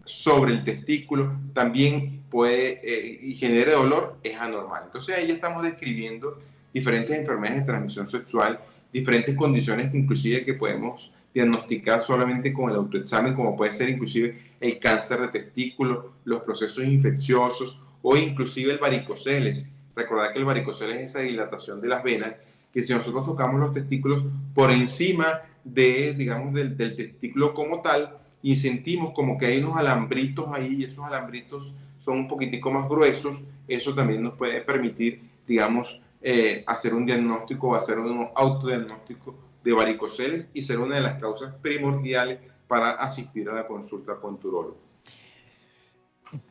[0.04, 4.82] sobre el testículo, también puede eh, y genere dolor, es anormal.
[4.86, 6.38] Entonces ahí estamos describiendo
[6.72, 8.60] diferentes enfermedades de transmisión sexual,
[8.92, 14.78] diferentes condiciones inclusive que podemos diagnosticar solamente con el autoexamen, como puede ser inclusive el
[14.78, 19.66] cáncer de testículo, los procesos infecciosos o inclusive el varicoceles.
[19.94, 22.34] Recordad que el varicoceles es esa dilatación de las venas,
[22.72, 24.24] que si nosotros tocamos los testículos
[24.54, 30.48] por encima de, digamos, del, testículo como tal y sentimos como que hay unos alambritos
[30.52, 36.00] ahí y esos alambritos son un poquitico más gruesos, eso también nos puede permitir, digamos,
[36.20, 41.20] eh, hacer un diagnóstico o hacer un autodiagnóstico de varicoceles y ser una de las
[41.20, 44.76] causas primordiales para asistir a la consulta con turólogo.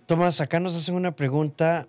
[0.05, 1.87] Tomás, acá nos hacen una pregunta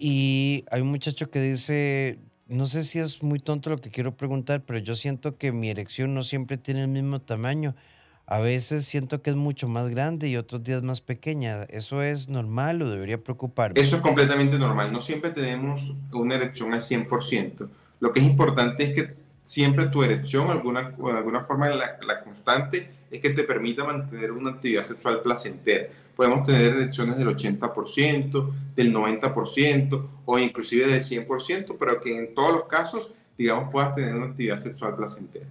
[0.00, 4.16] y hay un muchacho que dice, no sé si es muy tonto lo que quiero
[4.16, 7.76] preguntar, pero yo siento que mi erección no siempre tiene el mismo tamaño.
[8.24, 11.64] A veces siento que es mucho más grande y otros días más pequeña.
[11.64, 13.78] ¿Eso es normal o debería preocuparme?
[13.78, 14.90] Eso es completamente normal.
[14.90, 17.68] No siempre tenemos una erección al 100%.
[18.00, 22.24] Lo que es importante es que siempre tu erección, alguna, de alguna forma la, la
[22.24, 25.88] constante, es que te permita mantener una actividad sexual placentera
[26.20, 32.52] podemos tener erecciones del 80%, del 90% o inclusive del 100%, pero que en todos
[32.52, 35.46] los casos, digamos, puedas tener una actividad sexual placentera.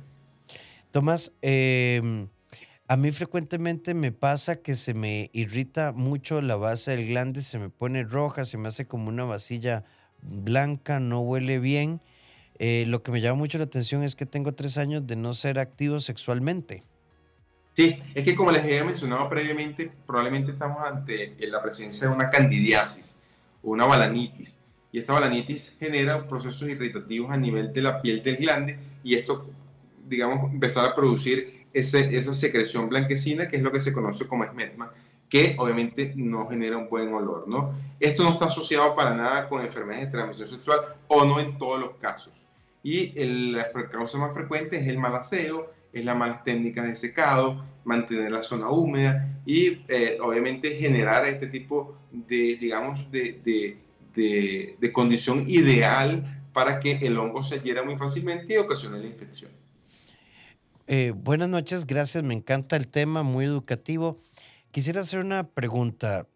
[0.91, 2.28] Tomás, eh,
[2.88, 7.57] a mí frecuentemente me pasa que se me irrita mucho la base del glande, se
[7.57, 9.86] me pone roja, se me hace como una vasilla
[10.22, 11.99] blanca, no huele bien.
[12.59, 15.34] Eh, lo que me llama mucho la atención es que tengo tres años de no
[15.34, 16.84] ser activo sexualmente.
[17.80, 22.30] Sí, es que como les había mencionado previamente, probablemente estamos ante la presencia de una
[22.30, 23.15] candidiasis
[23.63, 24.59] una balanitis.
[24.91, 29.49] Y esta balanitis genera procesos irritativos a nivel de la piel del glande y esto,
[30.03, 34.43] digamos, empezar a producir ese, esa secreción blanquecina que es lo que se conoce como
[34.43, 34.91] esmetma,
[35.30, 37.75] que obviamente no genera un buen olor, ¿no?
[37.97, 41.80] Esto no está asociado para nada con enfermedades de transmisión sexual o no en todos
[41.80, 42.45] los casos.
[42.84, 46.96] Y el, la causa más frecuente es el mal aseo, es la malas técnicas de
[46.96, 53.78] secado, mantener la zona húmeda y eh, obviamente generar este tipo de, digamos, de,
[54.14, 59.08] de, de, condición ideal para que el hongo se adhiera muy fácilmente y ocasione la
[59.08, 59.52] infección.
[60.88, 64.20] Eh, buenas noches, gracias, me encanta el tema, muy educativo.
[64.72, 66.28] Quisiera hacer una pregunta.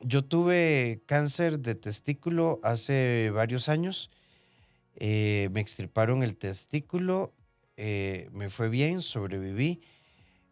[0.00, 4.10] Yo tuve cáncer de testículo hace varios años.
[4.96, 7.32] Eh, me extirparon el testículo
[7.76, 9.80] eh, me fue bien, sobreviví.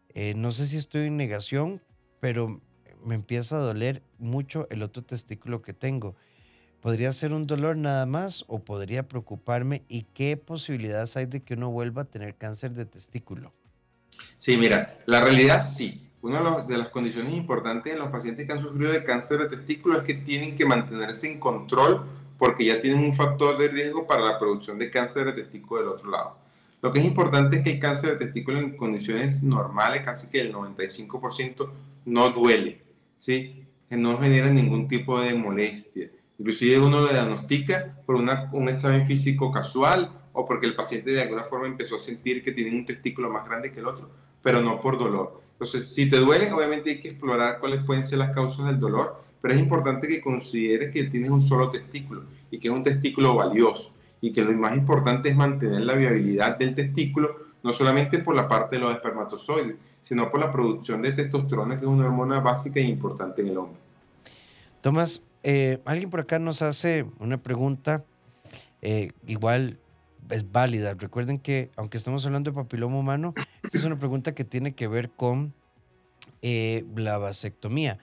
[0.09, 1.81] Eh, no sé si estoy en negación,
[2.19, 2.61] pero
[3.03, 6.15] me empieza a doler mucho el otro testículo que tengo.
[6.81, 9.83] ¿Podría ser un dolor nada más o podría preocuparme?
[9.87, 13.53] ¿Y qué posibilidades hay de que uno vuelva a tener cáncer de testículo?
[14.37, 16.01] Sí, mira, la realidad sí.
[16.21, 19.97] Una de las condiciones importantes en los pacientes que han sufrido de cáncer de testículo
[19.97, 22.05] es que tienen que mantenerse en control
[22.37, 25.89] porque ya tienen un factor de riesgo para la producción de cáncer de testículo del
[25.89, 26.44] otro lado.
[26.85, 30.39] Lo que es importante es que el cáncer de testículo en condiciones normales, casi que
[30.39, 31.67] el 95%,
[32.05, 32.79] no duele,
[33.17, 33.65] ¿sí?
[33.89, 36.11] Que no genera ningún tipo de molestia.
[36.37, 41.23] Inclusive uno lo diagnostica por una, un examen físico casual o porque el paciente de
[41.23, 44.07] alguna forma empezó a sentir que tiene un testículo más grande que el otro,
[44.43, 45.41] pero no por dolor.
[45.53, 49.23] Entonces, si te duele, obviamente hay que explorar cuáles pueden ser las causas del dolor,
[49.41, 53.33] pero es importante que consideres que tienes un solo testículo y que es un testículo
[53.33, 53.94] valioso
[54.25, 58.47] y que lo más importante es mantener la viabilidad del testículo, no solamente por la
[58.47, 62.79] parte de los espermatozoides, sino por la producción de testosterona, que es una hormona básica
[62.79, 63.77] e importante en el hombre.
[64.81, 68.03] Tomás, eh, alguien por acá nos hace una pregunta,
[68.81, 69.77] eh, igual
[70.31, 70.95] es válida.
[70.95, 74.87] Recuerden que, aunque estamos hablando de papiloma humano, esta es una pregunta que tiene que
[74.87, 75.53] ver con
[76.41, 77.99] eh, la vasectomía.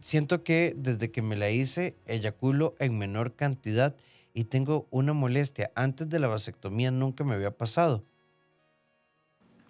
[0.00, 3.94] siento que desde que me la hice, eyaculo en menor cantidad
[4.34, 5.70] y tengo una molestia.
[5.74, 8.04] Antes de la vasectomía nunca me había pasado.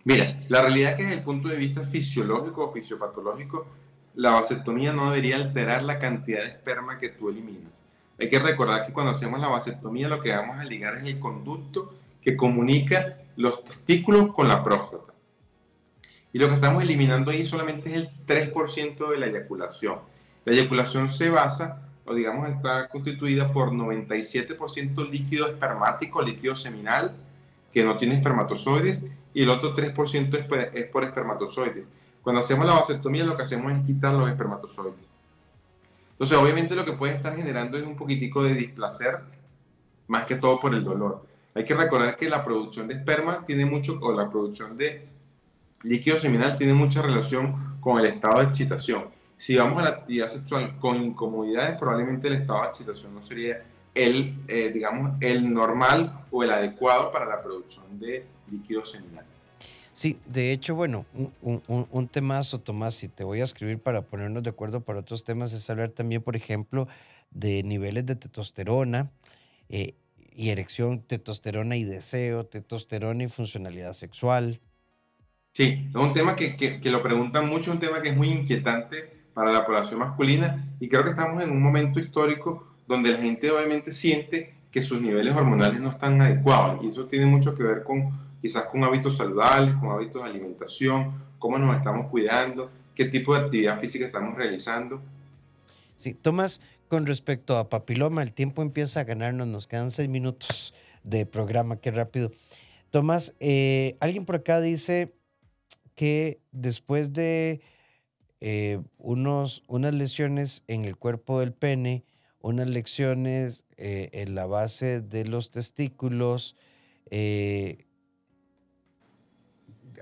[0.04, 3.66] Mira, la realidad es que desde el punto de vista fisiológico o fisiopatológico,
[4.14, 7.72] la vasectomía no debería alterar la cantidad de esperma que tú eliminas.
[8.18, 11.20] Hay que recordar que cuando hacemos la vasectomía lo que vamos a ligar es el
[11.20, 15.14] conducto que comunica los testículos con la próstata.
[16.32, 20.00] Y lo que estamos eliminando ahí solamente es el 3% de la eyaculación.
[20.44, 27.14] La eyaculación se basa, o digamos, está constituida por 97% líquido espermático, líquido seminal,
[27.72, 29.02] que no tiene espermatozoides,
[29.34, 31.84] y el otro 3% es por espermatozoides.
[32.22, 34.94] Cuando hacemos la vasectomía lo que hacemos es quitar los espermatozoides.
[36.12, 39.18] Entonces, obviamente lo que puede estar generando es un poquitico de displacer,
[40.08, 41.24] más que todo por el dolor.
[41.54, 45.06] Hay que recordar que la producción de esperma tiene mucho, o la producción de
[45.82, 49.17] líquido seminal tiene mucha relación con el estado de excitación.
[49.38, 53.62] Si vamos a la actividad sexual con incomodidades, probablemente el estado de excitación no sería
[53.94, 59.24] el, eh, digamos, el normal o el adecuado para la producción de líquido seminal.
[59.92, 61.06] Sí, de hecho, bueno,
[61.42, 65.24] un, un, temazo, Tomás, y te voy a escribir para ponernos de acuerdo para otros
[65.24, 66.88] temas, es hablar también, por ejemplo,
[67.30, 69.10] de niveles de testosterona
[69.68, 69.94] eh,
[70.32, 74.60] y erección, testosterona y deseo, testosterona y funcionalidad sexual.
[75.52, 78.28] Sí, es un tema que, que, que lo preguntan mucho, un tema que es muy
[78.28, 83.18] inquietante para la población masculina y creo que estamos en un momento histórico donde la
[83.18, 87.62] gente obviamente siente que sus niveles hormonales no están adecuados y eso tiene mucho que
[87.62, 88.10] ver con
[88.42, 93.42] quizás con hábitos saludables, con hábitos de alimentación, cómo nos estamos cuidando, qué tipo de
[93.42, 95.00] actividad física estamos realizando.
[95.94, 100.74] Sí, Tomás, con respecto a papiloma, el tiempo empieza a ganarnos, nos quedan seis minutos
[101.04, 102.32] de programa, qué rápido.
[102.90, 105.14] Tomás, eh, alguien por acá dice
[105.94, 107.60] que después de
[108.40, 112.04] eh, unos, unas lesiones en el cuerpo del pene,
[112.40, 116.56] unas lesiones eh, en la base de los testículos,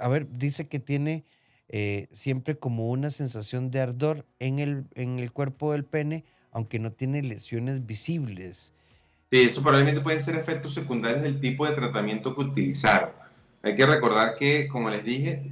[0.01, 1.25] a ver, dice que tiene
[1.69, 6.79] eh, siempre como una sensación de ardor en el, en el cuerpo del pene, aunque
[6.79, 8.73] no tiene lesiones visibles.
[9.31, 13.11] Sí, eso probablemente pueden ser efectos secundarios del tipo de tratamiento que utilizaron.
[13.63, 15.43] Hay que recordar que, como les dije,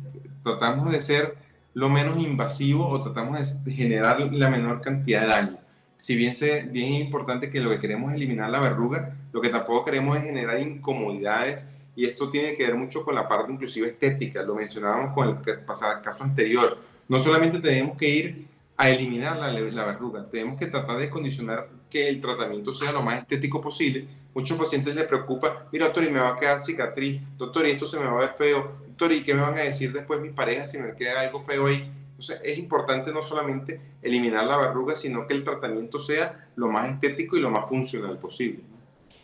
[0.45, 1.35] tratamos de ser
[1.75, 5.59] lo menos invasivo o tratamos de generar la menor cantidad de daño.
[5.97, 9.41] Si bien, se, bien es importante que lo que queremos es eliminar la verruga, lo
[9.41, 11.66] que tampoco queremos es generar incomodidades
[11.97, 15.64] y esto tiene que ver mucho con la parte inclusive estética, lo mencionábamos con el
[16.03, 16.79] caso anterior.
[17.09, 18.47] No solamente tenemos que ir
[18.77, 23.03] a eliminar la, la, verruga, tenemos que tratar de condicionar que el tratamiento sea lo
[23.03, 24.07] más estético posible.
[24.35, 27.87] Muchos pacientes les preocupa, mira doctor, y me va a quedar cicatriz, doctor, y esto
[27.87, 30.70] se me va a ver feo, y qué me van a decir después mis parejas
[30.70, 31.90] si me queda algo feo ahí.
[32.11, 36.92] Entonces es importante no solamente eliminar la verruga, sino que el tratamiento sea lo más
[36.92, 38.62] estético y lo más funcional posible.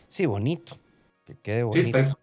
[0.08, 0.76] Sí, bonito,
[1.24, 2.18] que quede bonito.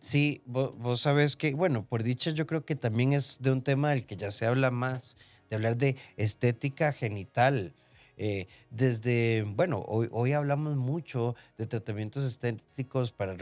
[0.00, 3.90] Sí, vos, sabés que, bueno, por dicha yo creo que también es de un tema
[3.90, 5.16] del que ya se habla más,
[5.50, 7.74] de hablar de estética genital.
[8.22, 13.34] Eh, desde, bueno, hoy, hoy hablamos mucho de tratamientos estéticos para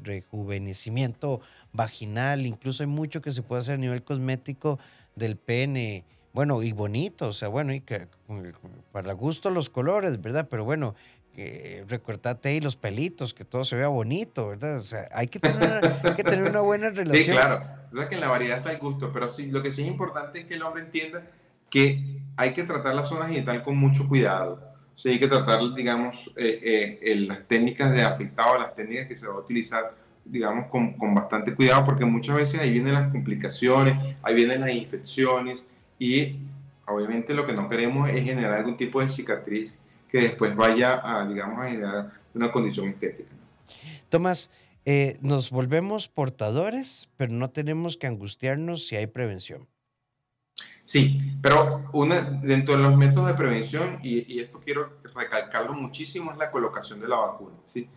[0.00, 1.42] rejuvenecimiento,
[1.74, 4.78] vaginal, incluso hay mucho que se puede hacer a nivel cosmético
[5.14, 8.08] del pene, bueno, y bonito, o sea, bueno, y que
[8.92, 10.48] para gusto los colores, ¿verdad?
[10.48, 10.94] Pero bueno,
[11.36, 14.78] eh, recortate ahí los pelitos, que todo se vea bonito, ¿verdad?
[14.78, 15.82] O sea, hay que tener,
[16.16, 17.24] que tener una buena relación.
[17.24, 17.62] Sí, claro.
[17.88, 19.88] O sea, que en la variedad está el gusto, pero sí, lo que sí es
[19.88, 21.26] importante es que el hombre entienda
[21.70, 24.60] que hay que tratar la zona genital con mucho cuidado.
[24.94, 29.16] O sea, hay que tratar, digamos, eh, eh, las técnicas de afectado, las técnicas que
[29.16, 29.94] se va a utilizar,
[30.24, 34.70] digamos, con, con bastante cuidado, porque muchas veces ahí vienen las complicaciones, ahí vienen las
[34.70, 35.66] infecciones
[35.98, 36.36] y
[36.86, 39.76] obviamente lo que no queremos es generar algún tipo de cicatriz
[40.08, 43.30] que después vaya a, digamos, a generar una condición estética.
[44.08, 44.50] Tomás,
[44.84, 49.66] eh, nos volvemos portadores, pero no tenemos que angustiarnos si hay prevención.
[50.86, 56.38] Sí, pero una, dentro de los métodos de prevención, y, esto quiero recalcarlo muchísimo, es
[56.38, 57.56] la colocación de la vacuna.
[57.66, 57.88] ¿sí?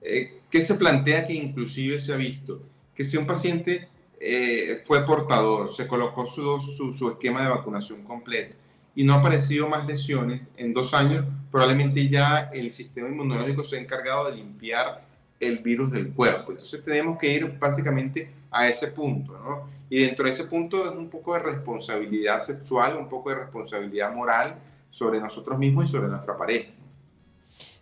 [0.00, 2.62] Eh, ¿Qué se plantea que inclusive se ha visto?
[2.94, 3.88] Que si un paciente
[4.20, 8.54] eh, fue portador, se colocó su, su, su, esquema de vacunación completo
[8.94, 13.78] y no ha aparecido más lesiones en dos años, probablemente ya el sistema inmunológico se
[13.78, 15.04] ha encargado de limpiar
[15.40, 16.52] el virus del cuerpo.
[16.52, 19.70] Entonces tenemos que ir básicamente a ese punto, ¿no?
[19.90, 24.12] Y dentro de ese punto es un poco de responsabilidad sexual, un poco de responsabilidad
[24.14, 24.56] moral
[24.90, 26.70] sobre nosotros mismos y sobre nuestra pareja.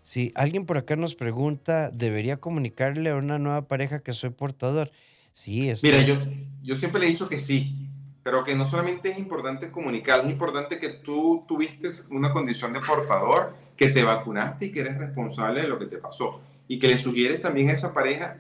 [0.03, 4.91] Sí, alguien por acá nos pregunta, ¿debería comunicarle a una nueva pareja que soy portador?
[5.33, 5.83] Sí, es...
[5.83, 6.15] Mira, yo,
[6.63, 7.89] yo siempre le he dicho que sí,
[8.23, 12.81] pero que no solamente es importante comunicar, es importante que tú tuviste una condición de
[12.81, 16.41] portador, que te vacunaste y que eres responsable de lo que te pasó.
[16.69, 18.37] Y que le sugieres también a esa pareja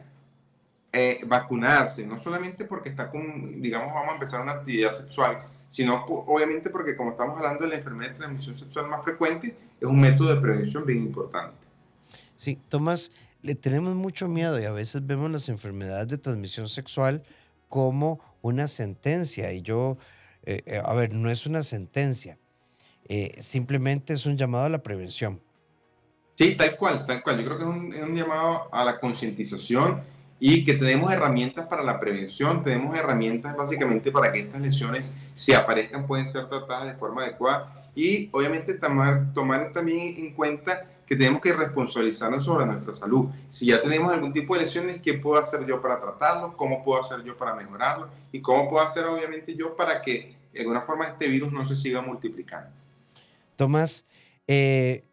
[0.97, 6.07] eh, vacunarse, no solamente porque está con, digamos, vamos a empezar una actividad sexual, sino
[6.07, 10.01] obviamente porque como estamos hablando de la enfermedad de transmisión sexual más frecuente, es un
[10.01, 11.67] método de prevención bien importante.
[12.37, 13.11] Sí, Tomás,
[13.43, 17.23] le tenemos mucho miedo y a veces vemos las enfermedades de transmisión sexual
[17.69, 19.53] como una sentencia.
[19.53, 19.99] Y yo,
[20.45, 22.39] eh, eh, a ver, no es una sentencia,
[23.07, 25.43] eh, simplemente es un llamado a la prevención.
[26.37, 27.39] Sí, tal cual, tal cual.
[27.39, 31.67] Yo creo que es un, es un llamado a la concientización y que tenemos herramientas
[31.67, 36.87] para la prevención, tenemos herramientas básicamente para que estas lesiones, si aparezcan, pueden ser tratadas
[36.87, 42.67] de forma adecuada y obviamente tomar, tomar también en cuenta que tenemos que responsabilizarnos sobre
[42.67, 43.29] nuestra salud.
[43.49, 46.57] Si ya tenemos algún tipo de lesiones, ¿qué puedo hacer yo para tratarlo?
[46.57, 48.09] ¿Cómo puedo hacer yo para mejorarlo?
[48.33, 51.77] ¿Y cómo puedo hacer obviamente yo para que de alguna forma este virus no se
[51.77, 52.71] siga multiplicando?
[53.55, 54.05] Tomás,
[54.47, 55.05] eh,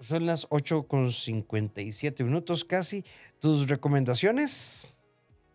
[0.00, 3.04] son las 8 con 57 minutos casi.
[3.38, 4.86] ¿Tus recomendaciones?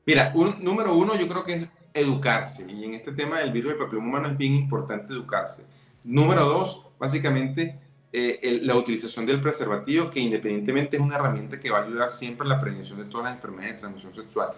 [0.05, 2.65] Mira, un, número uno yo creo que es educarse.
[2.69, 5.63] Y en este tema del virus del papiloma humano es bien importante educarse.
[6.03, 7.79] Número dos, básicamente
[8.11, 12.45] eh, la utilización del preservativo, que independientemente es una herramienta que va a ayudar siempre
[12.45, 14.49] a la prevención de todas las enfermedades de transmisión sexual.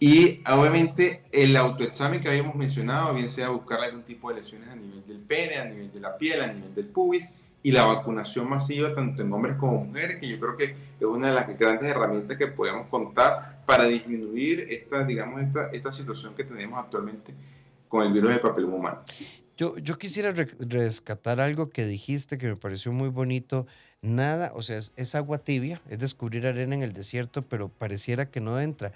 [0.00, 4.74] Y obviamente el autoexamen que habíamos mencionado, bien sea buscar algún tipo de lesiones a
[4.74, 7.30] nivel del pene, a nivel de la piel, a nivel del pubis,
[7.62, 11.28] y la vacunación masiva tanto en hombres como mujeres, que yo creo que es una
[11.28, 16.44] de las grandes herramientas que podemos contar para disminuir esta, digamos, esta, esta situación que
[16.44, 17.32] tenemos actualmente
[17.88, 18.98] con el virus del papiloma humano.
[19.56, 23.66] Yo, yo quisiera rescatar algo que dijiste que me pareció muy bonito.
[24.00, 28.40] Nada, o sea, es, agua tibia, es descubrir arena en el desierto, pero pareciera que
[28.40, 28.92] no entra.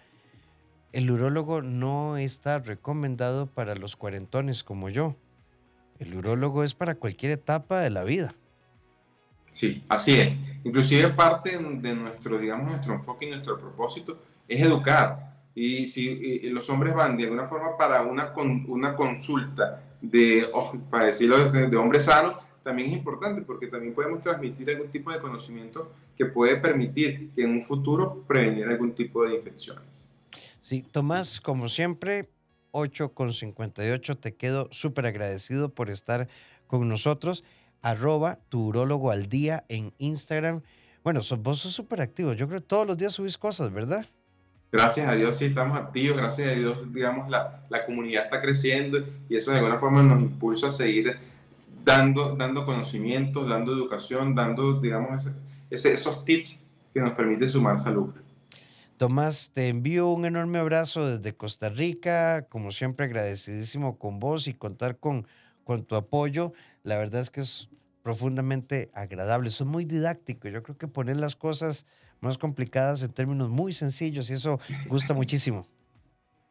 [0.93, 5.14] El urólogo no está recomendado para los cuarentones como yo.
[5.99, 8.35] El urólogo es para cualquier etapa de la vida.
[9.57, 10.36] Sí, así es.
[10.64, 15.34] Inclusive parte de nuestro, digamos, nuestro enfoque y nuestro propósito es educar.
[15.54, 18.34] Y si los hombres van de alguna forma para una,
[18.68, 20.46] una consulta de,
[20.90, 25.20] para decirlo de, hombre sano, también es importante porque también podemos transmitir algún tipo de
[25.20, 29.84] conocimiento que puede permitir que en un futuro prevenir algún tipo de infecciones.
[30.61, 32.28] Sí, Tomás, como siempre,
[32.72, 36.28] 8 con 58, te quedo súper agradecido por estar
[36.66, 37.42] con nosotros.
[37.83, 40.62] Arroba tu urólogo al día en Instagram.
[41.05, 42.33] Bueno, vos sos súper activo.
[42.33, 44.07] Yo creo que todos los días subís cosas, ¿verdad?
[44.72, 48.99] gracias a Dios sí estamos activos, gracias a Dios, digamos, la, la, comunidad está creciendo
[49.29, 51.16] y eso de alguna forma nos impulsa a seguir
[51.85, 55.31] dando, dando conocimientos, dando educación, dando, digamos,
[55.70, 56.61] ese, esos tips
[56.93, 58.11] que nos permiten sumar salud.
[58.97, 64.55] Tomás, te envío un enorme abrazo desde Costa Rica, como siempre agradecidísimo con vos y
[64.55, 65.27] contar con,
[65.64, 66.55] con tu apoyo.
[66.87, 67.68] La verdad es que es
[68.05, 70.47] profundamente agradable, es muy didáctico.
[70.47, 71.84] Yo creo que poner las cosas
[72.20, 75.66] más complicadas en términos muy sencillos y eso gusta muchísimo.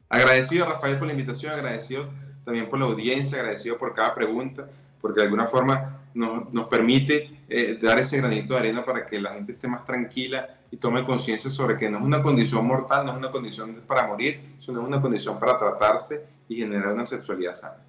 [0.09, 2.09] Agradecido Rafael por la invitación, agradecido
[2.43, 4.67] también por la audiencia, agradecido por cada pregunta,
[4.99, 9.21] porque de alguna forma nos, nos permite eh, dar ese granito de arena para que
[9.21, 13.05] la gente esté más tranquila y tome conciencia sobre que no es una condición mortal,
[13.05, 17.05] no es una condición para morir, sino es una condición para tratarse y generar una
[17.05, 17.84] sexualidad sana.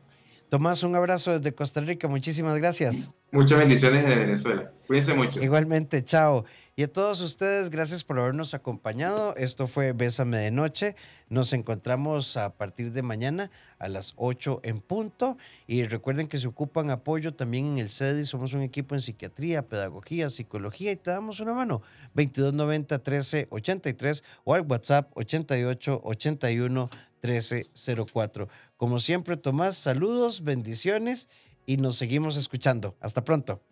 [0.49, 3.09] Tomás, un abrazo desde Costa Rica, muchísimas gracias.
[3.33, 4.71] Muchas bendiciones desde Venezuela.
[4.87, 5.43] Cuídense mucho.
[5.43, 6.45] Igualmente, chao.
[6.79, 9.35] Y a todos ustedes, gracias por habernos acompañado.
[9.37, 10.95] Esto fue Bésame de Noche.
[11.31, 15.39] Nos encontramos a partir de mañana a las 8 en punto.
[15.67, 18.27] Y recuerden que se ocupan apoyo también en el CEDI.
[18.27, 21.81] Somos un equipo en psiquiatría, pedagogía, psicología y te damos una mano.
[22.15, 26.91] 2290 1383 o al WhatsApp 88 81
[27.23, 28.49] 1304.
[28.77, 31.29] Como siempre, Tomás, saludos, bendiciones
[31.67, 32.97] y nos seguimos escuchando.
[33.01, 33.63] Hasta pronto.